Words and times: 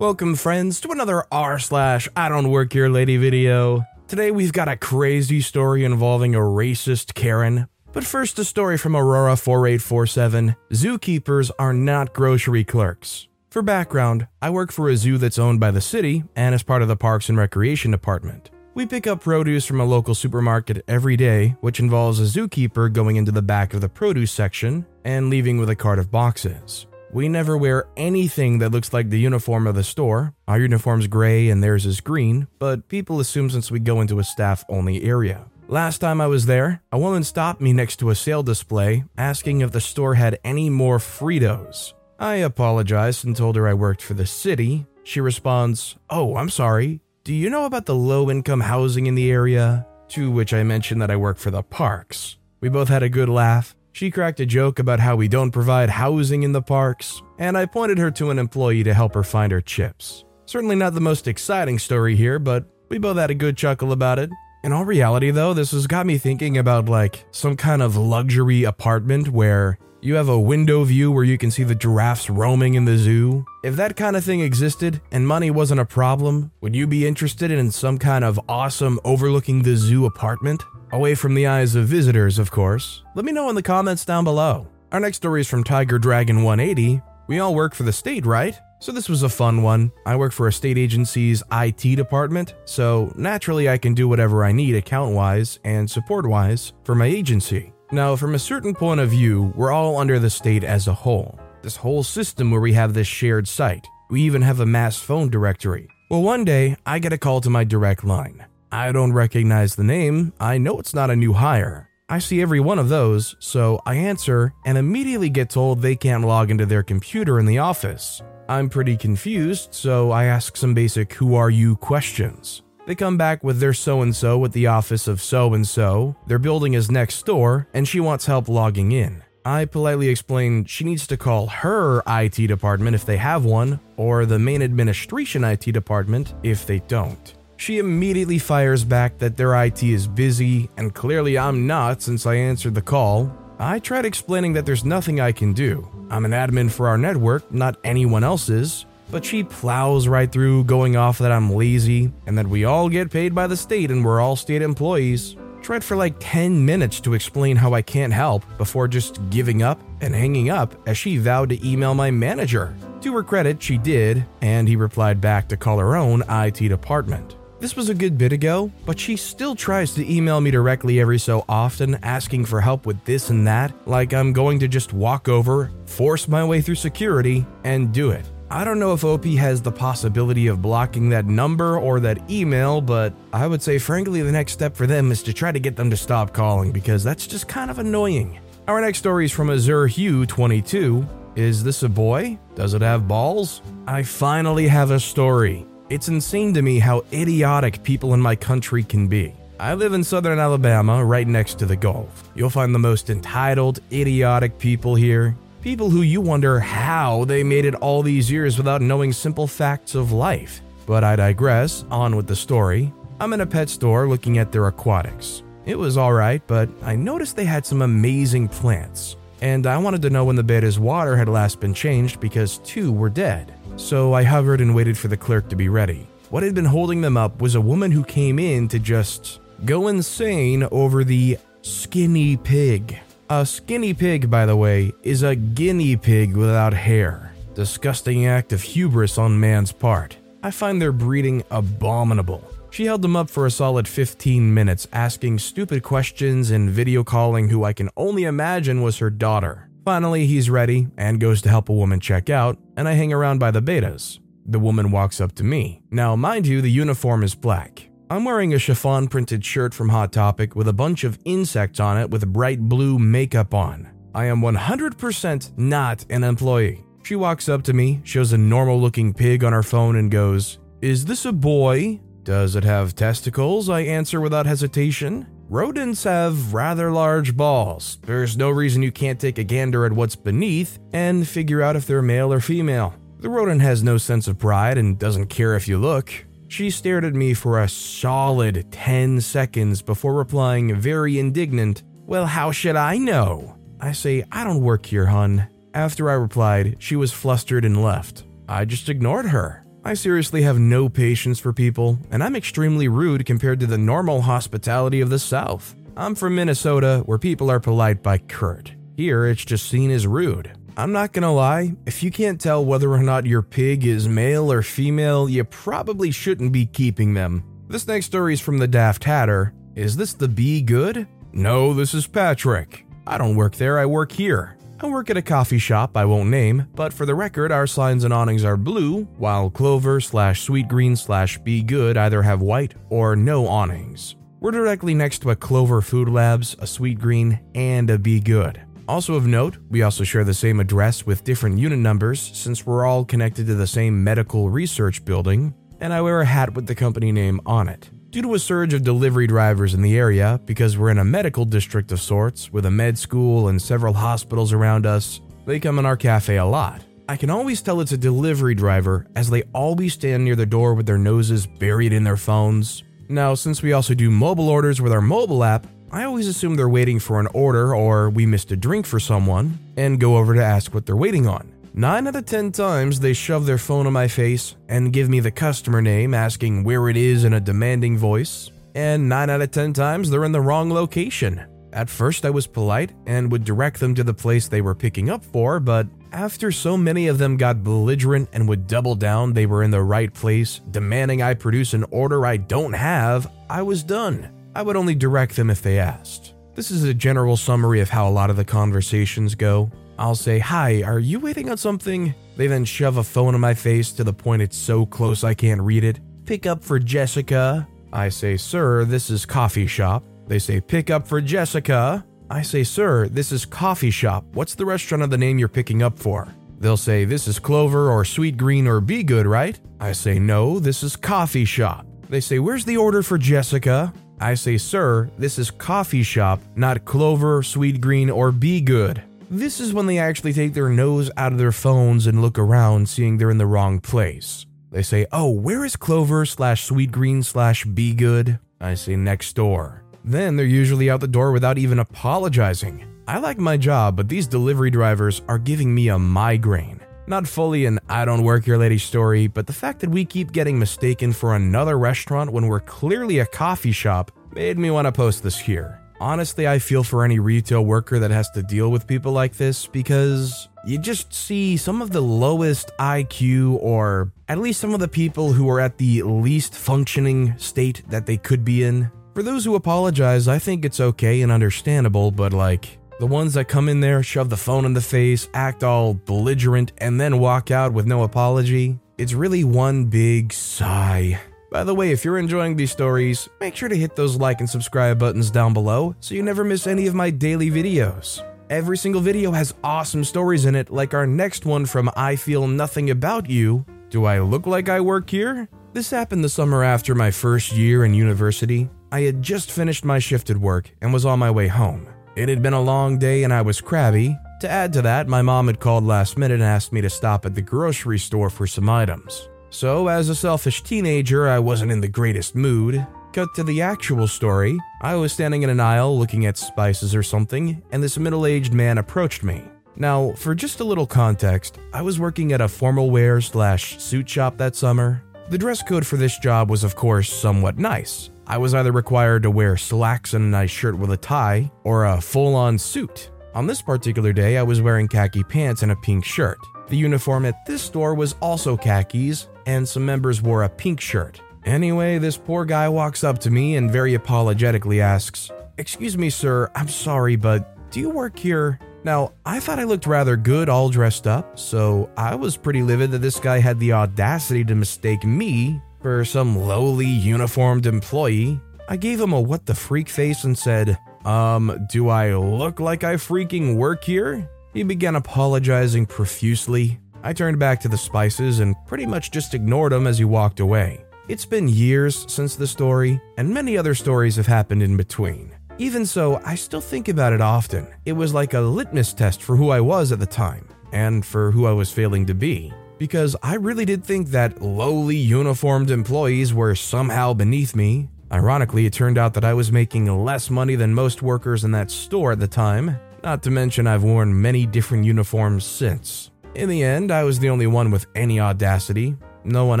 Welcome, 0.00 0.34
friends, 0.34 0.80
to 0.80 0.92
another 0.92 1.26
r 1.30 1.58
slash 1.58 2.08
I 2.16 2.30
don't 2.30 2.48
work 2.50 2.72
here 2.72 2.88
lady 2.88 3.18
video. 3.18 3.84
Today 4.08 4.30
we've 4.30 4.50
got 4.50 4.66
a 4.66 4.74
crazy 4.74 5.42
story 5.42 5.84
involving 5.84 6.34
a 6.34 6.38
racist 6.38 7.12
Karen. 7.12 7.68
But 7.92 8.06
first, 8.06 8.38
a 8.38 8.44
story 8.46 8.78
from 8.78 8.96
Aurora 8.96 9.36
4847 9.36 10.56
Zookeepers 10.70 11.50
are 11.58 11.74
not 11.74 12.14
grocery 12.14 12.64
clerks. 12.64 13.28
For 13.50 13.60
background, 13.60 14.26
I 14.40 14.48
work 14.48 14.72
for 14.72 14.88
a 14.88 14.96
zoo 14.96 15.18
that's 15.18 15.38
owned 15.38 15.60
by 15.60 15.70
the 15.70 15.82
city 15.82 16.24
and 16.34 16.54
is 16.54 16.62
part 16.62 16.80
of 16.80 16.88
the 16.88 16.96
Parks 16.96 17.28
and 17.28 17.36
Recreation 17.36 17.90
Department. 17.90 18.48
We 18.72 18.86
pick 18.86 19.06
up 19.06 19.20
produce 19.20 19.66
from 19.66 19.82
a 19.82 19.84
local 19.84 20.14
supermarket 20.14 20.82
every 20.88 21.18
day, 21.18 21.56
which 21.60 21.78
involves 21.78 22.20
a 22.20 22.40
zookeeper 22.40 22.90
going 22.90 23.16
into 23.16 23.32
the 23.32 23.42
back 23.42 23.74
of 23.74 23.82
the 23.82 23.88
produce 23.90 24.32
section 24.32 24.86
and 25.04 25.28
leaving 25.28 25.58
with 25.58 25.68
a 25.68 25.76
cart 25.76 25.98
of 25.98 26.10
boxes. 26.10 26.86
We 27.12 27.28
never 27.28 27.58
wear 27.58 27.86
anything 27.96 28.58
that 28.58 28.70
looks 28.70 28.92
like 28.92 29.10
the 29.10 29.18
uniform 29.18 29.66
of 29.66 29.74
the 29.74 29.82
store. 29.82 30.32
Our 30.46 30.60
uniform's 30.60 31.08
gray 31.08 31.48
and 31.48 31.60
theirs 31.60 31.84
is 31.84 32.00
green, 32.00 32.46
but 32.60 32.88
people 32.88 33.18
assume 33.18 33.50
since 33.50 33.68
we 33.68 33.80
go 33.80 34.00
into 34.00 34.20
a 34.20 34.24
staff 34.24 34.64
only 34.68 35.02
area. 35.02 35.46
Last 35.66 35.98
time 35.98 36.20
I 36.20 36.28
was 36.28 36.46
there, 36.46 36.82
a 36.92 36.98
woman 36.98 37.24
stopped 37.24 37.60
me 37.60 37.72
next 37.72 37.96
to 37.96 38.10
a 38.10 38.14
sale 38.14 38.44
display 38.44 39.04
asking 39.18 39.60
if 39.60 39.72
the 39.72 39.80
store 39.80 40.14
had 40.14 40.38
any 40.44 40.70
more 40.70 40.98
Fritos. 40.98 41.94
I 42.20 42.36
apologized 42.36 43.24
and 43.24 43.36
told 43.36 43.56
her 43.56 43.66
I 43.66 43.74
worked 43.74 44.02
for 44.02 44.14
the 44.14 44.26
city. 44.26 44.86
She 45.02 45.20
responds, 45.20 45.96
Oh, 46.10 46.36
I'm 46.36 46.50
sorry. 46.50 47.00
Do 47.24 47.34
you 47.34 47.50
know 47.50 47.64
about 47.64 47.86
the 47.86 47.94
low 47.94 48.30
income 48.30 48.60
housing 48.60 49.06
in 49.06 49.16
the 49.16 49.32
area? 49.32 49.84
To 50.10 50.30
which 50.30 50.54
I 50.54 50.62
mentioned 50.62 51.02
that 51.02 51.10
I 51.10 51.16
work 51.16 51.38
for 51.38 51.50
the 51.50 51.62
parks. 51.62 52.36
We 52.60 52.68
both 52.68 52.88
had 52.88 53.02
a 53.02 53.08
good 53.08 53.28
laugh. 53.28 53.74
She 53.92 54.10
cracked 54.10 54.40
a 54.40 54.46
joke 54.46 54.78
about 54.78 55.00
how 55.00 55.16
we 55.16 55.28
don't 55.28 55.50
provide 55.50 55.90
housing 55.90 56.42
in 56.42 56.52
the 56.52 56.62
parks, 56.62 57.22
and 57.38 57.58
I 57.58 57.66
pointed 57.66 57.98
her 57.98 58.10
to 58.12 58.30
an 58.30 58.38
employee 58.38 58.84
to 58.84 58.94
help 58.94 59.14
her 59.14 59.24
find 59.24 59.50
her 59.52 59.60
chips. 59.60 60.24
Certainly 60.46 60.76
not 60.76 60.94
the 60.94 61.00
most 61.00 61.28
exciting 61.28 61.78
story 61.78 62.16
here, 62.16 62.38
but 62.38 62.64
we 62.88 62.98
both 62.98 63.16
had 63.16 63.30
a 63.30 63.34
good 63.34 63.56
chuckle 63.56 63.92
about 63.92 64.18
it. 64.18 64.30
In 64.62 64.72
all 64.72 64.84
reality, 64.84 65.30
though, 65.30 65.54
this 65.54 65.70
has 65.72 65.86
got 65.86 66.06
me 66.06 66.18
thinking 66.18 66.58
about 66.58 66.88
like 66.88 67.24
some 67.30 67.56
kind 67.56 67.82
of 67.82 67.96
luxury 67.96 68.64
apartment 68.64 69.28
where 69.28 69.78
you 70.02 70.14
have 70.14 70.28
a 70.28 70.40
window 70.40 70.82
view 70.84 71.12
where 71.12 71.24
you 71.24 71.36
can 71.36 71.50
see 71.50 71.62
the 71.62 71.74
giraffes 71.74 72.30
roaming 72.30 72.74
in 72.74 72.86
the 72.86 72.96
zoo. 72.96 73.44
If 73.62 73.76
that 73.76 73.96
kind 73.96 74.16
of 74.16 74.24
thing 74.24 74.40
existed 74.40 75.00
and 75.10 75.28
money 75.28 75.50
wasn't 75.50 75.80
a 75.80 75.84
problem, 75.84 76.52
would 76.60 76.74
you 76.74 76.86
be 76.86 77.06
interested 77.06 77.50
in 77.50 77.70
some 77.70 77.98
kind 77.98 78.24
of 78.24 78.40
awesome 78.48 78.98
overlooking 79.04 79.62
the 79.62 79.76
zoo 79.76 80.06
apartment? 80.06 80.62
Away 80.92 81.14
from 81.14 81.34
the 81.34 81.46
eyes 81.46 81.74
of 81.74 81.86
visitors, 81.86 82.38
of 82.38 82.50
course. 82.50 83.04
Let 83.14 83.24
me 83.24 83.32
know 83.32 83.48
in 83.50 83.54
the 83.54 83.62
comments 83.62 84.04
down 84.04 84.24
below. 84.24 84.66
Our 84.90 85.00
next 85.00 85.18
story 85.18 85.42
is 85.42 85.48
from 85.48 85.64
Tiger 85.64 85.98
Dragon 85.98 86.42
180. 86.42 87.02
We 87.28 87.38
all 87.38 87.54
work 87.54 87.74
for 87.74 87.82
the 87.82 87.92
state, 87.92 88.24
right? 88.26 88.58
So 88.80 88.92
this 88.92 89.08
was 89.08 89.22
a 89.22 89.28
fun 89.28 89.62
one. 89.62 89.92
I 90.06 90.16
work 90.16 90.32
for 90.32 90.48
a 90.48 90.52
state 90.52 90.78
agency's 90.78 91.42
IT 91.52 91.96
department, 91.96 92.54
so 92.64 93.12
naturally 93.14 93.68
I 93.68 93.76
can 93.76 93.92
do 93.92 94.08
whatever 94.08 94.44
I 94.44 94.52
need 94.52 94.74
account 94.74 95.14
wise 95.14 95.58
and 95.62 95.88
support 95.88 96.26
wise 96.26 96.72
for 96.84 96.94
my 96.94 97.04
agency. 97.04 97.74
Now, 97.92 98.14
from 98.14 98.36
a 98.36 98.38
certain 98.38 98.72
point 98.72 99.00
of 99.00 99.10
view, 99.10 99.52
we're 99.56 99.72
all 99.72 99.98
under 99.98 100.20
the 100.20 100.30
state 100.30 100.62
as 100.62 100.86
a 100.86 100.94
whole. 100.94 101.40
This 101.62 101.74
whole 101.74 102.04
system 102.04 102.52
where 102.52 102.60
we 102.60 102.72
have 102.74 102.94
this 102.94 103.08
shared 103.08 103.48
site. 103.48 103.84
We 104.10 104.22
even 104.22 104.42
have 104.42 104.60
a 104.60 104.66
mass 104.66 104.96
phone 104.96 105.28
directory. 105.28 105.88
Well, 106.08 106.22
one 106.22 106.44
day 106.44 106.76
I 106.86 107.00
get 107.00 107.12
a 107.12 107.18
call 107.18 107.40
to 107.40 107.50
my 107.50 107.64
direct 107.64 108.04
line. 108.04 108.46
I 108.70 108.92
don't 108.92 109.12
recognize 109.12 109.74
the 109.74 109.82
name. 109.82 110.32
I 110.38 110.58
know 110.58 110.78
it's 110.78 110.94
not 110.94 111.10
a 111.10 111.16
new 111.16 111.32
hire. 111.32 111.88
I 112.08 112.20
see 112.20 112.40
every 112.40 112.60
one 112.60 112.78
of 112.78 112.88
those, 112.88 113.34
so 113.40 113.80
I 113.84 113.96
answer 113.96 114.52
and 114.64 114.78
immediately 114.78 115.28
get 115.28 115.50
told 115.50 115.82
they 115.82 115.96
can't 115.96 116.24
log 116.24 116.52
into 116.52 116.66
their 116.66 116.84
computer 116.84 117.40
in 117.40 117.46
the 117.46 117.58
office. 117.58 118.22
I'm 118.48 118.68
pretty 118.68 118.96
confused, 118.96 119.74
so 119.74 120.12
I 120.12 120.26
ask 120.26 120.56
some 120.56 120.74
basic 120.74 121.12
who 121.14 121.34
are 121.34 121.50
you 121.50 121.74
questions. 121.76 122.62
They 122.90 122.96
come 122.96 123.16
back 123.16 123.44
with 123.44 123.60
their 123.60 123.72
so 123.72 124.02
and 124.02 124.16
so 124.16 124.44
at 124.44 124.50
the 124.50 124.66
office 124.66 125.06
of 125.06 125.22
so 125.22 125.54
and 125.54 125.64
so, 125.64 126.16
their 126.26 126.40
building 126.40 126.74
is 126.74 126.90
next 126.90 127.24
door, 127.24 127.68
and 127.72 127.86
she 127.86 128.00
wants 128.00 128.26
help 128.26 128.48
logging 128.48 128.90
in. 128.90 129.22
I 129.44 129.66
politely 129.66 130.08
explain 130.08 130.64
she 130.64 130.82
needs 130.82 131.06
to 131.06 131.16
call 131.16 131.46
her 131.46 132.02
IT 132.08 132.48
department 132.48 132.96
if 132.96 133.06
they 133.06 133.16
have 133.16 133.44
one, 133.44 133.78
or 133.96 134.26
the 134.26 134.40
main 134.40 134.60
administration 134.60 135.44
IT 135.44 135.70
department 135.70 136.34
if 136.42 136.66
they 136.66 136.80
don't. 136.80 137.32
She 137.58 137.78
immediately 137.78 138.40
fires 138.40 138.82
back 138.82 139.18
that 139.18 139.36
their 139.36 139.54
IT 139.62 139.84
is 139.84 140.08
busy, 140.08 140.68
and 140.76 140.92
clearly 140.92 141.38
I'm 141.38 141.68
not 141.68 142.02
since 142.02 142.26
I 142.26 142.34
answered 142.34 142.74
the 142.74 142.82
call. 142.82 143.32
I 143.60 143.78
tried 143.78 144.04
explaining 144.04 144.54
that 144.54 144.66
there's 144.66 144.84
nothing 144.84 145.20
I 145.20 145.30
can 145.30 145.52
do. 145.52 145.86
I'm 146.10 146.24
an 146.24 146.32
admin 146.32 146.68
for 146.68 146.88
our 146.88 146.98
network, 146.98 147.54
not 147.54 147.78
anyone 147.84 148.24
else's. 148.24 148.84
But 149.10 149.24
she 149.24 149.42
plows 149.42 150.06
right 150.06 150.30
through, 150.30 150.64
going 150.64 150.96
off 150.96 151.18
that 151.18 151.32
I'm 151.32 151.52
lazy 151.52 152.12
and 152.26 152.38
that 152.38 152.46
we 152.46 152.64
all 152.64 152.88
get 152.88 153.10
paid 153.10 153.34
by 153.34 153.46
the 153.46 153.56
state 153.56 153.90
and 153.90 154.04
we're 154.04 154.20
all 154.20 154.36
state 154.36 154.62
employees. 154.62 155.36
Tried 155.62 155.84
for 155.84 155.96
like 155.96 156.14
10 156.20 156.64
minutes 156.64 157.00
to 157.00 157.14
explain 157.14 157.56
how 157.56 157.74
I 157.74 157.82
can't 157.82 158.12
help 158.12 158.44
before 158.56 158.88
just 158.88 159.20
giving 159.30 159.62
up 159.62 159.80
and 160.00 160.14
hanging 160.14 160.48
up 160.48 160.74
as 160.88 160.96
she 160.96 161.18
vowed 161.18 161.50
to 161.50 161.68
email 161.68 161.94
my 161.94 162.10
manager. 162.10 162.74
To 163.02 163.12
her 163.14 163.22
credit, 163.22 163.62
she 163.62 163.78
did, 163.78 164.24
and 164.42 164.68
he 164.68 164.76
replied 164.76 165.20
back 165.20 165.48
to 165.48 165.56
call 165.56 165.78
her 165.78 165.96
own 165.96 166.22
IT 166.28 166.68
department. 166.68 167.36
This 167.58 167.76
was 167.76 167.90
a 167.90 167.94
good 167.94 168.16
bit 168.16 168.32
ago, 168.32 168.72
but 168.86 168.98
she 168.98 169.16
still 169.16 169.54
tries 169.54 169.92
to 169.94 170.10
email 170.10 170.40
me 170.40 170.50
directly 170.50 170.98
every 170.98 171.18
so 171.18 171.44
often, 171.46 171.96
asking 172.02 172.46
for 172.46 172.62
help 172.62 172.86
with 172.86 173.04
this 173.04 173.28
and 173.28 173.46
that, 173.46 173.74
like 173.86 174.14
I'm 174.14 174.32
going 174.32 174.60
to 174.60 174.68
just 174.68 174.94
walk 174.94 175.28
over, 175.28 175.70
force 175.84 176.26
my 176.26 176.42
way 176.42 176.62
through 176.62 176.76
security, 176.76 177.44
and 177.64 177.92
do 177.92 178.12
it. 178.12 178.24
I 178.52 178.64
don't 178.64 178.80
know 178.80 178.92
if 178.92 179.04
OP 179.04 179.26
has 179.26 179.62
the 179.62 179.70
possibility 179.70 180.48
of 180.48 180.60
blocking 180.60 181.10
that 181.10 181.24
number 181.24 181.78
or 181.78 182.00
that 182.00 182.28
email, 182.28 182.80
but 182.80 183.14
I 183.32 183.46
would 183.46 183.62
say, 183.62 183.78
frankly, 183.78 184.22
the 184.22 184.32
next 184.32 184.50
step 184.50 184.74
for 184.74 184.88
them 184.88 185.12
is 185.12 185.22
to 185.22 185.32
try 185.32 185.52
to 185.52 185.60
get 185.60 185.76
them 185.76 185.88
to 185.90 185.96
stop 185.96 186.32
calling 186.32 186.72
because 186.72 187.04
that's 187.04 187.28
just 187.28 187.46
kind 187.46 187.70
of 187.70 187.78
annoying. 187.78 188.40
Our 188.66 188.80
next 188.80 188.98
story 188.98 189.26
is 189.26 189.30
from 189.30 189.50
Azure 189.50 189.86
Hugh 189.86 190.26
22. 190.26 191.06
Is 191.36 191.62
this 191.62 191.84
a 191.84 191.88
boy? 191.88 192.40
Does 192.56 192.74
it 192.74 192.82
have 192.82 193.06
balls? 193.06 193.62
I 193.86 194.02
finally 194.02 194.66
have 194.66 194.90
a 194.90 194.98
story. 194.98 195.64
It's 195.88 196.08
insane 196.08 196.52
to 196.54 196.62
me 196.62 196.80
how 196.80 197.04
idiotic 197.12 197.84
people 197.84 198.14
in 198.14 198.20
my 198.20 198.34
country 198.34 198.82
can 198.82 199.06
be. 199.06 199.32
I 199.60 199.74
live 199.74 199.92
in 199.92 200.02
southern 200.02 200.40
Alabama, 200.40 201.04
right 201.04 201.28
next 201.28 201.60
to 201.60 201.66
the 201.66 201.76
Gulf. 201.76 202.28
You'll 202.34 202.50
find 202.50 202.74
the 202.74 202.80
most 202.80 203.10
entitled, 203.10 203.78
idiotic 203.92 204.58
people 204.58 204.96
here. 204.96 205.36
People 205.62 205.90
who 205.90 206.02
you 206.02 206.20
wonder 206.20 206.58
how 206.60 207.24
they 207.24 207.42
made 207.42 207.64
it 207.64 207.74
all 207.76 208.02
these 208.02 208.30
years 208.30 208.56
without 208.56 208.82
knowing 208.82 209.12
simple 209.12 209.46
facts 209.46 209.94
of 209.94 210.12
life. 210.12 210.62
But 210.86 211.04
I 211.04 211.16
digress, 211.16 211.84
on 211.90 212.16
with 212.16 212.26
the 212.26 212.36
story. 212.36 212.92
I'm 213.20 213.32
in 213.32 213.42
a 213.42 213.46
pet 213.46 213.68
store 213.68 214.08
looking 214.08 214.38
at 214.38 214.52
their 214.52 214.66
aquatics. 214.66 215.42
It 215.66 215.78
was 215.78 215.98
alright, 215.98 216.42
but 216.46 216.68
I 216.82 216.96
noticed 216.96 217.36
they 217.36 217.44
had 217.44 217.66
some 217.66 217.82
amazing 217.82 218.48
plants. 218.48 219.16
And 219.42 219.66
I 219.66 219.76
wanted 219.78 220.02
to 220.02 220.10
know 220.10 220.24
when 220.24 220.36
the 220.36 220.42
betta's 220.42 220.78
water 220.78 221.16
had 221.16 221.28
last 221.28 221.60
been 221.60 221.74
changed 221.74 222.20
because 222.20 222.58
two 222.58 222.92
were 222.92 223.10
dead 223.10 223.54
so 223.80 224.12
I 224.12 224.22
hovered 224.22 224.60
and 224.60 224.74
waited 224.74 224.96
for 224.98 225.08
the 225.08 225.16
clerk 225.16 225.48
to 225.48 225.56
be 225.56 225.68
ready. 225.68 226.06
What 226.28 226.42
had 226.42 226.54
been 226.54 226.64
holding 226.64 227.00
them 227.00 227.16
up 227.16 227.40
was 227.40 227.54
a 227.54 227.60
woman 227.60 227.90
who 227.90 228.04
came 228.04 228.38
in 228.38 228.68
to 228.68 228.78
just 228.78 229.40
go 229.64 229.88
insane 229.88 230.66
over 230.70 231.02
the 231.02 231.38
skinny 231.62 232.36
pig. 232.36 232.98
A 233.32 233.46
skinny 233.46 233.94
pig, 233.94 234.28
by 234.28 234.44
the 234.44 234.56
way, 234.56 234.92
is 235.04 235.22
a 235.22 235.36
guinea 235.36 235.96
pig 235.96 236.36
without 236.36 236.74
hair. 236.74 237.32
Disgusting 237.54 238.26
act 238.26 238.52
of 238.52 238.60
hubris 238.60 239.18
on 239.18 239.38
man's 239.38 239.70
part. 239.70 240.16
I 240.42 240.50
find 240.50 240.82
their 240.82 240.90
breeding 240.90 241.44
abominable. 241.48 242.44
She 242.70 242.86
held 242.86 243.02
them 243.02 243.14
up 243.14 243.30
for 243.30 243.46
a 243.46 243.50
solid 243.52 243.86
15 243.86 244.52
minutes, 244.52 244.88
asking 244.92 245.38
stupid 245.38 245.84
questions 245.84 246.50
and 246.50 246.70
video 246.70 247.04
calling 247.04 247.50
who 247.50 247.62
I 247.62 247.72
can 247.72 247.88
only 247.96 248.24
imagine 248.24 248.82
was 248.82 248.98
her 248.98 249.10
daughter. 249.10 249.70
Finally, 249.84 250.26
he's 250.26 250.50
ready 250.50 250.88
and 250.96 251.20
goes 251.20 251.40
to 251.42 251.50
help 251.50 251.68
a 251.68 251.72
woman 251.72 252.00
check 252.00 252.30
out, 252.30 252.58
and 252.76 252.88
I 252.88 252.94
hang 252.94 253.12
around 253.12 253.38
by 253.38 253.52
the 253.52 253.62
bettas. 253.62 254.18
The 254.44 254.58
woman 254.58 254.90
walks 254.90 255.20
up 255.20 255.36
to 255.36 255.44
me. 255.44 255.82
Now, 255.92 256.16
mind 256.16 256.48
you, 256.48 256.60
the 256.60 256.68
uniform 256.68 257.22
is 257.22 257.36
black. 257.36 257.89
I'm 258.12 258.24
wearing 258.24 258.54
a 258.54 258.58
chiffon 258.58 259.06
printed 259.06 259.44
shirt 259.44 259.72
from 259.72 259.88
Hot 259.90 260.12
Topic 260.12 260.56
with 260.56 260.66
a 260.66 260.72
bunch 260.72 261.04
of 261.04 261.16
insects 261.24 261.78
on 261.78 261.96
it 261.96 262.10
with 262.10 262.32
bright 262.32 262.58
blue 262.58 262.98
makeup 262.98 263.54
on. 263.54 263.88
I 264.16 264.24
am 264.24 264.40
100% 264.40 265.56
not 265.56 266.04
an 266.10 266.24
employee. 266.24 266.84
She 267.04 267.14
walks 267.14 267.48
up 267.48 267.62
to 267.62 267.72
me, 267.72 268.00
shows 268.02 268.32
a 268.32 268.38
normal 268.38 268.80
looking 268.80 269.14
pig 269.14 269.44
on 269.44 269.52
her 269.52 269.62
phone, 269.62 269.94
and 269.94 270.10
goes, 270.10 270.58
Is 270.82 271.04
this 271.04 271.24
a 271.24 271.30
boy? 271.30 272.00
Does 272.24 272.56
it 272.56 272.64
have 272.64 272.96
testicles? 272.96 273.68
I 273.68 273.82
answer 273.82 274.20
without 274.20 274.44
hesitation. 274.44 275.28
Rodents 275.48 276.02
have 276.02 276.52
rather 276.52 276.90
large 276.90 277.36
balls. 277.36 277.98
There's 278.02 278.36
no 278.36 278.50
reason 278.50 278.82
you 278.82 278.90
can't 278.90 279.20
take 279.20 279.38
a 279.38 279.44
gander 279.44 279.86
at 279.86 279.92
what's 279.92 280.16
beneath 280.16 280.80
and 280.92 281.28
figure 281.28 281.62
out 281.62 281.76
if 281.76 281.86
they're 281.86 282.02
male 282.02 282.32
or 282.32 282.40
female. 282.40 282.92
The 283.20 283.28
rodent 283.28 283.62
has 283.62 283.84
no 283.84 283.98
sense 283.98 284.26
of 284.26 284.36
pride 284.36 284.78
and 284.78 284.98
doesn't 284.98 285.26
care 285.26 285.54
if 285.54 285.68
you 285.68 285.78
look. 285.78 286.12
She 286.50 286.70
stared 286.70 287.04
at 287.04 287.14
me 287.14 287.32
for 287.32 287.60
a 287.60 287.68
solid 287.68 288.72
10 288.72 289.20
seconds 289.20 289.82
before 289.82 290.14
replying, 290.14 290.74
very 290.74 291.16
indignant, 291.16 291.84
Well, 292.06 292.26
how 292.26 292.50
should 292.50 292.74
I 292.74 292.98
know? 292.98 293.56
I 293.80 293.92
say, 293.92 294.24
I 294.32 294.42
don't 294.42 294.60
work 294.60 294.84
here, 294.84 295.06
hun. 295.06 295.46
After 295.74 296.10
I 296.10 296.14
replied, 296.14 296.74
she 296.80 296.96
was 296.96 297.12
flustered 297.12 297.64
and 297.64 297.80
left. 297.80 298.24
I 298.48 298.64
just 298.64 298.88
ignored 298.88 299.26
her. 299.26 299.64
I 299.84 299.94
seriously 299.94 300.42
have 300.42 300.58
no 300.58 300.88
patience 300.88 301.38
for 301.38 301.52
people, 301.52 302.00
and 302.10 302.20
I'm 302.20 302.34
extremely 302.34 302.88
rude 302.88 303.24
compared 303.24 303.60
to 303.60 303.68
the 303.68 303.78
normal 303.78 304.22
hospitality 304.22 305.00
of 305.00 305.08
the 305.08 305.20
South. 305.20 305.76
I'm 305.96 306.16
from 306.16 306.34
Minnesota, 306.34 307.04
where 307.06 307.16
people 307.16 307.48
are 307.48 307.60
polite 307.60 308.02
by 308.02 308.18
Kurt. 308.18 308.72
Here, 308.96 309.24
it's 309.24 309.44
just 309.44 309.68
seen 309.68 309.92
as 309.92 310.04
rude. 310.04 310.50
I'm 310.80 310.92
not 310.92 311.12
gonna 311.12 311.30
lie, 311.30 311.74
if 311.84 312.02
you 312.02 312.10
can't 312.10 312.40
tell 312.40 312.64
whether 312.64 312.90
or 312.90 313.02
not 313.02 313.26
your 313.26 313.42
pig 313.42 313.84
is 313.84 314.08
male 314.08 314.50
or 314.50 314.62
female, 314.62 315.28
you 315.28 315.44
probably 315.44 316.10
shouldn't 316.10 316.52
be 316.52 316.64
keeping 316.64 317.12
them. 317.12 317.44
This 317.68 317.86
next 317.86 318.06
story 318.06 318.32
is 318.32 318.40
from 318.40 318.56
the 318.56 318.66
Daft 318.66 319.04
Hatter. 319.04 319.52
Is 319.74 319.94
this 319.94 320.14
the 320.14 320.26
B.Good? 320.26 321.06
No, 321.34 321.74
this 321.74 321.92
is 321.92 322.06
Patrick. 322.06 322.86
I 323.06 323.18
don't 323.18 323.36
work 323.36 323.56
there, 323.56 323.78
I 323.78 323.84
work 323.84 324.10
here. 324.10 324.56
I 324.80 324.86
work 324.86 325.10
at 325.10 325.18
a 325.18 325.22
coffee 325.22 325.58
shop 325.58 325.98
I 325.98 326.06
won't 326.06 326.30
name, 326.30 326.66
but 326.74 326.94
for 326.94 327.04
the 327.04 327.14
record, 327.14 327.52
our 327.52 327.66
signs 327.66 328.04
and 328.04 328.14
awnings 328.14 328.42
are 328.42 328.56
blue, 328.56 329.04
while 329.18 329.50
Clover 329.50 330.00
slash 330.00 330.46
Sweetgreen 330.46 330.96
slash 330.96 331.36
B.Good 331.36 331.98
either 331.98 332.22
have 332.22 332.40
white 332.40 332.72
or 332.88 333.14
no 333.16 333.46
awnings. 333.46 334.16
We're 334.40 334.52
directly 334.52 334.94
next 334.94 335.18
to 335.18 335.30
a 335.30 335.36
Clover 335.36 335.82
Food 335.82 336.08
Labs, 336.08 336.54
a 336.54 336.64
Sweetgreen, 336.64 337.38
and 337.54 337.90
a 337.90 337.98
B.Good. 337.98 338.62
Also 338.90 339.14
of 339.14 339.24
note, 339.24 339.56
we 339.68 339.82
also 339.82 340.02
share 340.02 340.24
the 340.24 340.34
same 340.34 340.58
address 340.58 341.06
with 341.06 341.22
different 341.22 341.56
unit 341.60 341.78
numbers 341.78 342.20
since 342.36 342.66
we're 342.66 342.84
all 342.84 343.04
connected 343.04 343.46
to 343.46 343.54
the 343.54 343.64
same 343.64 344.02
medical 344.02 344.50
research 344.50 345.04
building, 345.04 345.54
and 345.78 345.92
I 345.92 346.00
wear 346.00 346.20
a 346.20 346.26
hat 346.26 346.54
with 346.54 346.66
the 346.66 346.74
company 346.74 347.12
name 347.12 347.40
on 347.46 347.68
it. 347.68 347.88
Due 348.10 348.20
to 348.22 348.34
a 348.34 348.38
surge 348.40 348.74
of 348.74 348.82
delivery 348.82 349.28
drivers 349.28 349.74
in 349.74 349.82
the 349.82 349.96
area, 349.96 350.40
because 350.44 350.76
we're 350.76 350.90
in 350.90 350.98
a 350.98 351.04
medical 351.04 351.44
district 351.44 351.92
of 351.92 352.00
sorts, 352.00 352.52
with 352.52 352.66
a 352.66 352.70
med 352.72 352.98
school 352.98 353.46
and 353.46 353.62
several 353.62 353.94
hospitals 353.94 354.52
around 354.52 354.86
us, 354.86 355.20
they 355.46 355.60
come 355.60 355.78
in 355.78 355.86
our 355.86 355.96
cafe 355.96 356.38
a 356.38 356.44
lot. 356.44 356.82
I 357.08 357.16
can 357.16 357.30
always 357.30 357.62
tell 357.62 357.80
it's 357.80 357.92
a 357.92 357.96
delivery 357.96 358.56
driver 358.56 359.06
as 359.14 359.30
they 359.30 359.44
always 359.54 359.94
stand 359.94 360.24
near 360.24 360.34
the 360.34 360.46
door 360.46 360.74
with 360.74 360.86
their 360.86 360.98
noses 360.98 361.46
buried 361.46 361.92
in 361.92 362.02
their 362.02 362.16
phones. 362.16 362.82
Now, 363.08 363.34
since 363.34 363.62
we 363.62 363.72
also 363.72 363.94
do 363.94 364.10
mobile 364.10 364.48
orders 364.48 364.80
with 364.80 364.92
our 364.92 365.00
mobile 365.00 365.44
app, 365.44 365.68
I 365.92 366.04
always 366.04 366.28
assume 366.28 366.54
they're 366.54 366.68
waiting 366.68 367.00
for 367.00 367.18
an 367.18 367.26
order 367.34 367.74
or 367.74 368.10
we 368.10 368.24
missed 368.24 368.52
a 368.52 368.56
drink 368.56 368.86
for 368.86 369.00
someone 369.00 369.58
and 369.76 369.98
go 369.98 370.16
over 370.18 370.34
to 370.34 370.44
ask 370.44 370.72
what 370.72 370.86
they're 370.86 370.94
waiting 370.94 371.26
on. 371.26 371.52
9 371.74 372.06
out 372.06 372.14
of 372.14 372.26
10 372.26 372.52
times, 372.52 373.00
they 373.00 373.12
shove 373.12 373.44
their 373.44 373.58
phone 373.58 373.88
in 373.88 373.92
my 373.92 374.06
face 374.06 374.54
and 374.68 374.92
give 374.92 375.08
me 375.08 375.18
the 375.18 375.32
customer 375.32 375.82
name, 375.82 376.14
asking 376.14 376.62
where 376.62 376.88
it 376.88 376.96
is 376.96 377.24
in 377.24 377.32
a 377.32 377.40
demanding 377.40 377.98
voice. 377.98 378.52
And 378.76 379.08
9 379.08 379.30
out 379.30 379.40
of 379.40 379.50
10 379.50 379.72
times, 379.72 380.10
they're 380.10 380.24
in 380.24 380.32
the 380.32 380.40
wrong 380.40 380.72
location. 380.72 381.44
At 381.72 381.90
first, 381.90 382.24
I 382.24 382.30
was 382.30 382.46
polite 382.46 382.92
and 383.06 383.30
would 383.32 383.44
direct 383.44 383.80
them 383.80 383.94
to 383.96 384.04
the 384.04 384.14
place 384.14 384.46
they 384.46 384.60
were 384.60 384.74
picking 384.76 385.10
up 385.10 385.24
for, 385.24 385.58
but 385.58 385.88
after 386.12 386.52
so 386.52 386.76
many 386.76 387.08
of 387.08 387.18
them 387.18 387.36
got 387.36 387.64
belligerent 387.64 388.28
and 388.32 388.48
would 388.48 388.68
double 388.68 388.94
down 388.94 389.32
they 389.32 389.46
were 389.46 389.64
in 389.64 389.70
the 389.72 389.82
right 389.82 390.12
place, 390.12 390.60
demanding 390.70 391.20
I 391.22 391.34
produce 391.34 391.74
an 391.74 391.84
order 391.90 392.26
I 392.26 392.36
don't 392.36 392.72
have, 392.72 393.30
I 393.48 393.62
was 393.62 393.82
done. 393.82 394.28
I 394.54 394.62
would 394.62 394.76
only 394.76 394.94
direct 394.94 395.36
them 395.36 395.50
if 395.50 395.62
they 395.62 395.78
asked. 395.78 396.34
This 396.54 396.70
is 396.70 396.84
a 396.84 396.94
general 396.94 397.36
summary 397.36 397.80
of 397.80 397.90
how 397.90 398.08
a 398.08 398.10
lot 398.10 398.30
of 398.30 398.36
the 398.36 398.44
conversations 398.44 399.34
go. 399.34 399.70
I'll 399.98 400.14
say, 400.16 400.38
Hi, 400.38 400.82
are 400.82 400.98
you 400.98 401.20
waiting 401.20 401.50
on 401.50 401.56
something? 401.56 402.14
They 402.36 402.46
then 402.46 402.64
shove 402.64 402.96
a 402.96 403.04
phone 403.04 403.34
in 403.34 403.40
my 403.40 403.54
face 403.54 403.92
to 403.92 404.04
the 404.04 404.12
point 404.12 404.42
it's 404.42 404.56
so 404.56 404.86
close 404.86 405.22
I 405.22 405.34
can't 405.34 405.60
read 405.60 405.84
it. 405.84 406.00
Pick 406.24 406.46
up 406.46 406.64
for 406.64 406.78
Jessica. 406.78 407.68
I 407.92 408.08
say, 408.08 408.36
Sir, 408.36 408.84
this 408.84 409.10
is 409.10 409.26
coffee 409.26 409.66
shop. 409.66 410.02
They 410.26 410.38
say, 410.38 410.60
Pick 410.60 410.90
up 410.90 411.06
for 411.06 411.20
Jessica. 411.20 412.04
I 412.30 412.42
say, 412.42 412.64
Sir, 412.64 413.08
this 413.08 413.30
is 413.30 413.44
coffee 413.44 413.90
shop. 413.90 414.24
What's 414.32 414.54
the 414.54 414.66
restaurant 414.66 415.02
of 415.02 415.10
the 415.10 415.18
name 415.18 415.38
you're 415.38 415.48
picking 415.48 415.82
up 415.82 415.98
for? 415.98 416.28
They'll 416.58 416.76
say, 416.76 417.04
This 417.04 417.28
is 417.28 417.38
Clover 417.38 417.90
or 417.90 418.02
Sweetgreen 418.04 418.66
or 418.66 418.80
B.Good, 418.80 419.26
right? 419.26 419.58
I 419.80 419.92
say, 419.92 420.18
No, 420.18 420.58
this 420.58 420.82
is 420.82 420.96
coffee 420.96 421.44
shop. 421.44 421.86
They 422.08 422.20
say, 422.20 422.38
Where's 422.38 422.64
the 422.64 422.76
order 422.76 423.02
for 423.02 423.18
Jessica? 423.18 423.92
I 424.20 424.34
say, 424.34 424.58
Sir, 424.58 425.10
this 425.16 425.38
is 425.38 425.50
coffee 425.50 426.02
shop, 426.02 426.40
not 426.54 426.84
Clover, 426.84 427.40
Sweetgreen, 427.42 428.14
or 428.14 428.30
B.Good. 428.30 429.02
This 429.30 429.60
is 429.60 429.72
when 429.72 429.86
they 429.86 429.98
actually 429.98 430.32
take 430.32 430.52
their 430.52 430.68
nose 430.68 431.10
out 431.16 431.32
of 431.32 431.38
their 431.38 431.52
phones 431.52 432.06
and 432.06 432.20
look 432.20 432.38
around, 432.38 432.88
seeing 432.88 433.16
they're 433.16 433.30
in 433.30 433.38
the 433.38 433.46
wrong 433.46 433.80
place. 433.80 434.44
They 434.70 434.82
say, 434.82 435.06
Oh, 435.10 435.30
where 435.30 435.64
is 435.64 435.76
Clover 435.76 436.26
slash 436.26 436.68
Sweetgreen 436.68 437.24
slash 437.24 437.64
B.Good? 437.64 438.38
I 438.60 438.74
say, 438.74 438.96
Next 438.96 439.32
door. 439.34 439.82
Then 440.04 440.36
they're 440.36 440.46
usually 440.46 440.90
out 440.90 441.00
the 441.00 441.08
door 441.08 441.32
without 441.32 441.58
even 441.58 441.78
apologizing. 441.78 442.84
I 443.08 443.18
like 443.18 443.38
my 443.38 443.56
job, 443.56 443.96
but 443.96 444.08
these 444.08 444.26
delivery 444.26 444.70
drivers 444.70 445.22
are 445.28 445.38
giving 445.38 445.74
me 445.74 445.88
a 445.88 445.98
migraine. 445.98 446.79
Not 447.06 447.26
fully 447.26 447.66
an 447.66 447.80
I 447.88 448.04
don't 448.04 448.22
work 448.22 448.44
here 448.44 448.56
lady 448.56 448.78
story, 448.78 449.26
but 449.26 449.46
the 449.46 449.52
fact 449.52 449.80
that 449.80 449.90
we 449.90 450.04
keep 450.04 450.32
getting 450.32 450.58
mistaken 450.58 451.12
for 451.12 451.34
another 451.34 451.78
restaurant 451.78 452.32
when 452.32 452.46
we're 452.46 452.60
clearly 452.60 453.18
a 453.18 453.26
coffee 453.26 453.72
shop 453.72 454.12
made 454.32 454.58
me 454.58 454.70
want 454.70 454.86
to 454.86 454.92
post 454.92 455.22
this 455.22 455.38
here. 455.38 455.80
Honestly, 456.00 456.48
I 456.48 456.58
feel 456.58 456.82
for 456.82 457.04
any 457.04 457.18
retail 457.18 457.62
worker 457.62 457.98
that 457.98 458.10
has 458.10 458.30
to 458.30 458.42
deal 458.42 458.70
with 458.70 458.86
people 458.86 459.12
like 459.12 459.34
this 459.34 459.66
because 459.66 460.48
you 460.64 460.78
just 460.78 461.12
see 461.12 461.58
some 461.58 461.82
of 461.82 461.90
the 461.90 462.00
lowest 462.00 462.70
IQ, 462.78 463.58
or 463.60 464.10
at 464.28 464.38
least 464.38 464.60
some 464.60 464.72
of 464.72 464.80
the 464.80 464.88
people 464.88 465.32
who 465.32 465.48
are 465.50 465.60
at 465.60 465.76
the 465.76 466.02
least 466.02 466.54
functioning 466.54 467.36
state 467.38 467.82
that 467.88 468.06
they 468.06 468.16
could 468.16 468.44
be 468.44 468.64
in. 468.64 468.90
For 469.14 469.22
those 469.22 469.44
who 469.44 469.56
apologize, 469.56 470.26
I 470.28 470.38
think 470.38 470.64
it's 470.64 470.80
okay 470.80 471.20
and 471.20 471.30
understandable, 471.30 472.10
but 472.10 472.32
like, 472.32 472.78
the 473.00 473.06
ones 473.06 473.32
that 473.32 473.48
come 473.48 473.70
in 473.70 473.80
there, 473.80 474.02
shove 474.02 474.28
the 474.28 474.36
phone 474.36 474.66
in 474.66 474.74
the 474.74 474.80
face, 474.82 475.26
act 475.32 475.64
all 475.64 475.94
belligerent, 475.94 476.72
and 476.78 477.00
then 477.00 477.18
walk 477.18 477.50
out 477.50 477.72
with 477.72 477.86
no 477.86 478.02
apology, 478.02 478.78
it's 478.98 479.14
really 479.14 479.42
one 479.42 479.86
big 479.86 480.34
sigh. 480.34 481.18
By 481.50 481.64
the 481.64 481.74
way, 481.74 481.92
if 481.92 482.04
you're 482.04 482.18
enjoying 482.18 482.56
these 482.56 482.70
stories, 482.70 483.26
make 483.40 483.56
sure 483.56 483.70
to 483.70 483.76
hit 483.76 483.96
those 483.96 484.16
like 484.16 484.40
and 484.40 484.50
subscribe 484.50 484.98
buttons 484.98 485.30
down 485.30 485.54
below 485.54 485.96
so 486.00 486.14
you 486.14 486.22
never 486.22 486.44
miss 486.44 486.66
any 486.66 486.86
of 486.86 486.94
my 486.94 487.08
daily 487.08 487.50
videos. 487.50 488.22
Every 488.50 488.76
single 488.76 489.00
video 489.00 489.30
has 489.30 489.54
awesome 489.64 490.04
stories 490.04 490.44
in 490.44 490.54
it, 490.54 490.70
like 490.70 490.92
our 490.92 491.06
next 491.06 491.46
one 491.46 491.64
from 491.64 491.90
I 491.96 492.16
Feel 492.16 492.46
Nothing 492.48 492.90
About 492.90 493.30
You. 493.30 493.64
Do 493.88 494.04
I 494.04 494.20
look 494.20 494.46
like 494.46 494.68
I 494.68 494.82
work 494.82 495.08
here? 495.08 495.48
This 495.72 495.90
happened 495.90 496.22
the 496.22 496.28
summer 496.28 496.62
after 496.62 496.94
my 496.94 497.10
first 497.10 497.52
year 497.52 497.82
in 497.86 497.94
university. 497.94 498.68
I 498.92 499.00
had 499.00 499.22
just 499.22 499.50
finished 499.50 499.86
my 499.86 500.00
shift 500.00 500.28
at 500.28 500.36
work 500.36 500.70
and 500.82 500.92
was 500.92 501.06
on 501.06 501.18
my 501.18 501.30
way 501.30 501.48
home. 501.48 501.88
It 502.20 502.28
had 502.28 502.42
been 502.42 502.52
a 502.52 502.60
long 502.60 502.98
day 502.98 503.24
and 503.24 503.32
I 503.32 503.40
was 503.40 503.62
crabby. 503.62 504.14
To 504.42 504.48
add 504.50 504.74
to 504.74 504.82
that, 504.82 505.08
my 505.08 505.22
mom 505.22 505.46
had 505.46 505.58
called 505.58 505.84
last 505.84 506.18
minute 506.18 506.34
and 506.34 506.42
asked 506.42 506.70
me 506.70 506.82
to 506.82 506.90
stop 506.90 507.24
at 507.24 507.34
the 507.34 507.40
grocery 507.40 507.98
store 507.98 508.28
for 508.28 508.46
some 508.46 508.68
items. 508.68 509.30
So, 509.48 509.88
as 509.88 510.10
a 510.10 510.14
selfish 510.14 510.62
teenager, 510.62 511.30
I 511.30 511.38
wasn't 511.38 511.72
in 511.72 511.80
the 511.80 511.88
greatest 511.88 512.34
mood. 512.34 512.86
Cut 513.14 513.34
to 513.36 513.42
the 513.42 513.62
actual 513.62 514.06
story. 514.06 514.58
I 514.82 514.96
was 514.96 515.14
standing 515.14 515.44
in 515.44 515.48
an 515.48 515.60
aisle 515.60 515.98
looking 515.98 516.26
at 516.26 516.36
spices 516.36 516.94
or 516.94 517.02
something, 517.02 517.62
and 517.72 517.82
this 517.82 517.96
middle 517.96 518.26
aged 518.26 518.52
man 518.52 518.76
approached 518.76 519.22
me. 519.22 519.42
Now, 519.76 520.12
for 520.12 520.34
just 520.34 520.60
a 520.60 520.64
little 520.64 520.86
context, 520.86 521.58
I 521.72 521.80
was 521.80 521.98
working 521.98 522.34
at 522.34 522.42
a 522.42 522.48
formal 522.48 522.90
wear 522.90 523.22
slash 523.22 523.78
suit 523.78 524.06
shop 524.06 524.36
that 524.36 524.54
summer. 524.54 525.02
The 525.30 525.38
dress 525.38 525.62
code 525.62 525.86
for 525.86 525.96
this 525.96 526.18
job 526.18 526.50
was, 526.50 526.64
of 526.64 526.76
course, 526.76 527.10
somewhat 527.10 527.56
nice. 527.56 528.10
I 528.30 528.38
was 528.38 528.54
either 528.54 528.70
required 528.70 529.24
to 529.24 529.30
wear 529.32 529.56
slacks 529.56 530.14
and 530.14 530.24
a 530.24 530.28
nice 530.28 530.52
shirt 530.52 530.78
with 530.78 530.92
a 530.92 530.96
tie, 530.96 531.50
or 531.64 531.86
a 531.86 532.00
full 532.00 532.36
on 532.36 532.58
suit. 532.58 533.10
On 533.34 533.48
this 533.48 533.60
particular 533.60 534.12
day, 534.12 534.38
I 534.38 534.44
was 534.44 534.62
wearing 534.62 534.86
khaki 534.86 535.24
pants 535.24 535.64
and 535.64 535.72
a 535.72 535.76
pink 535.76 536.04
shirt. 536.04 536.38
The 536.68 536.76
uniform 536.76 537.26
at 537.26 537.44
this 537.44 537.60
store 537.60 537.92
was 537.92 538.14
also 538.20 538.56
khakis, 538.56 539.26
and 539.46 539.68
some 539.68 539.84
members 539.84 540.22
wore 540.22 540.44
a 540.44 540.48
pink 540.48 540.80
shirt. 540.80 541.20
Anyway, 541.44 541.98
this 541.98 542.16
poor 542.16 542.44
guy 542.44 542.68
walks 542.68 543.02
up 543.02 543.18
to 543.18 543.32
me 543.32 543.56
and 543.56 543.68
very 543.68 543.94
apologetically 543.94 544.80
asks, 544.80 545.32
Excuse 545.58 545.98
me, 545.98 546.08
sir, 546.08 546.52
I'm 546.54 546.68
sorry, 546.68 547.16
but 547.16 547.72
do 547.72 547.80
you 547.80 547.90
work 547.90 548.16
here? 548.16 548.60
Now, 548.84 549.12
I 549.26 549.40
thought 549.40 549.58
I 549.58 549.64
looked 549.64 549.88
rather 549.88 550.16
good 550.16 550.48
all 550.48 550.68
dressed 550.68 551.08
up, 551.08 551.36
so 551.36 551.90
I 551.96 552.14
was 552.14 552.36
pretty 552.36 552.62
livid 552.62 552.92
that 552.92 553.02
this 553.02 553.18
guy 553.18 553.40
had 553.40 553.58
the 553.58 553.72
audacity 553.72 554.44
to 554.44 554.54
mistake 554.54 555.02
me 555.02 555.60
for 555.80 556.04
some 556.04 556.38
lowly 556.38 556.86
uniformed 556.86 557.66
employee. 557.66 558.40
I 558.68 558.76
gave 558.76 559.00
him 559.00 559.12
a 559.12 559.20
what 559.20 559.46
the 559.46 559.54
freak 559.54 559.88
face 559.88 560.24
and 560.24 560.38
said, 560.38 560.78
Um, 561.04 561.66
do 561.70 561.88
I 561.88 562.14
look 562.14 562.60
like 562.60 562.84
I 562.84 562.94
freaking 562.94 563.56
work 563.56 563.84
here? 563.84 564.28
He 564.52 564.62
began 564.62 564.96
apologizing 564.96 565.86
profusely. 565.86 566.78
I 567.02 567.12
turned 567.12 567.38
back 567.38 567.60
to 567.60 567.68
the 567.68 567.78
spices 567.78 568.40
and 568.40 568.54
pretty 568.66 568.86
much 568.86 569.10
just 569.10 569.34
ignored 569.34 569.72
him 569.72 569.86
as 569.86 569.98
he 569.98 570.04
walked 570.04 570.40
away. 570.40 570.84
It's 571.08 571.24
been 571.24 571.48
years 571.48 572.04
since 572.08 572.36
the 572.36 572.46
story, 572.46 573.00
and 573.16 573.32
many 573.32 573.58
other 573.58 573.74
stories 573.74 574.16
have 574.16 574.26
happened 574.26 574.62
in 574.62 574.76
between. 574.76 575.32
Even 575.58 575.84
so, 575.84 576.20
I 576.24 576.36
still 576.36 576.60
think 576.60 576.88
about 576.88 577.12
it 577.12 577.20
often. 577.20 577.66
It 577.84 577.92
was 577.92 578.14
like 578.14 578.34
a 578.34 578.40
litmus 578.40 578.92
test 578.92 579.20
for 579.22 579.36
who 579.36 579.50
I 579.50 579.60
was 579.60 579.92
at 579.92 579.98
the 579.98 580.06
time, 580.06 580.46
and 580.72 581.04
for 581.04 581.32
who 581.32 581.46
I 581.46 581.52
was 581.52 581.72
failing 581.72 582.06
to 582.06 582.14
be. 582.14 582.52
Because 582.80 583.14
I 583.22 583.34
really 583.34 583.66
did 583.66 583.84
think 583.84 584.08
that 584.08 584.40
lowly 584.40 584.96
uniformed 584.96 585.70
employees 585.70 586.32
were 586.32 586.54
somehow 586.54 587.12
beneath 587.12 587.54
me. 587.54 587.90
Ironically, 588.10 588.64
it 588.64 588.72
turned 588.72 588.96
out 588.96 589.12
that 589.12 589.24
I 589.24 589.34
was 589.34 589.52
making 589.52 590.02
less 590.02 590.30
money 590.30 590.54
than 590.54 590.72
most 590.72 591.02
workers 591.02 591.44
in 591.44 591.50
that 591.50 591.70
store 591.70 592.12
at 592.12 592.20
the 592.20 592.26
time, 592.26 592.80
not 593.04 593.22
to 593.24 593.30
mention 593.30 593.66
I've 593.66 593.82
worn 593.82 594.18
many 594.18 594.46
different 594.46 594.86
uniforms 594.86 595.44
since. 595.44 596.10
In 596.34 596.48
the 596.48 596.62
end, 596.62 596.90
I 596.90 597.04
was 597.04 597.18
the 597.18 597.28
only 597.28 597.46
one 597.46 597.70
with 597.70 597.84
any 597.94 598.18
audacity, 598.18 598.96
no 599.24 599.44
one 599.44 599.60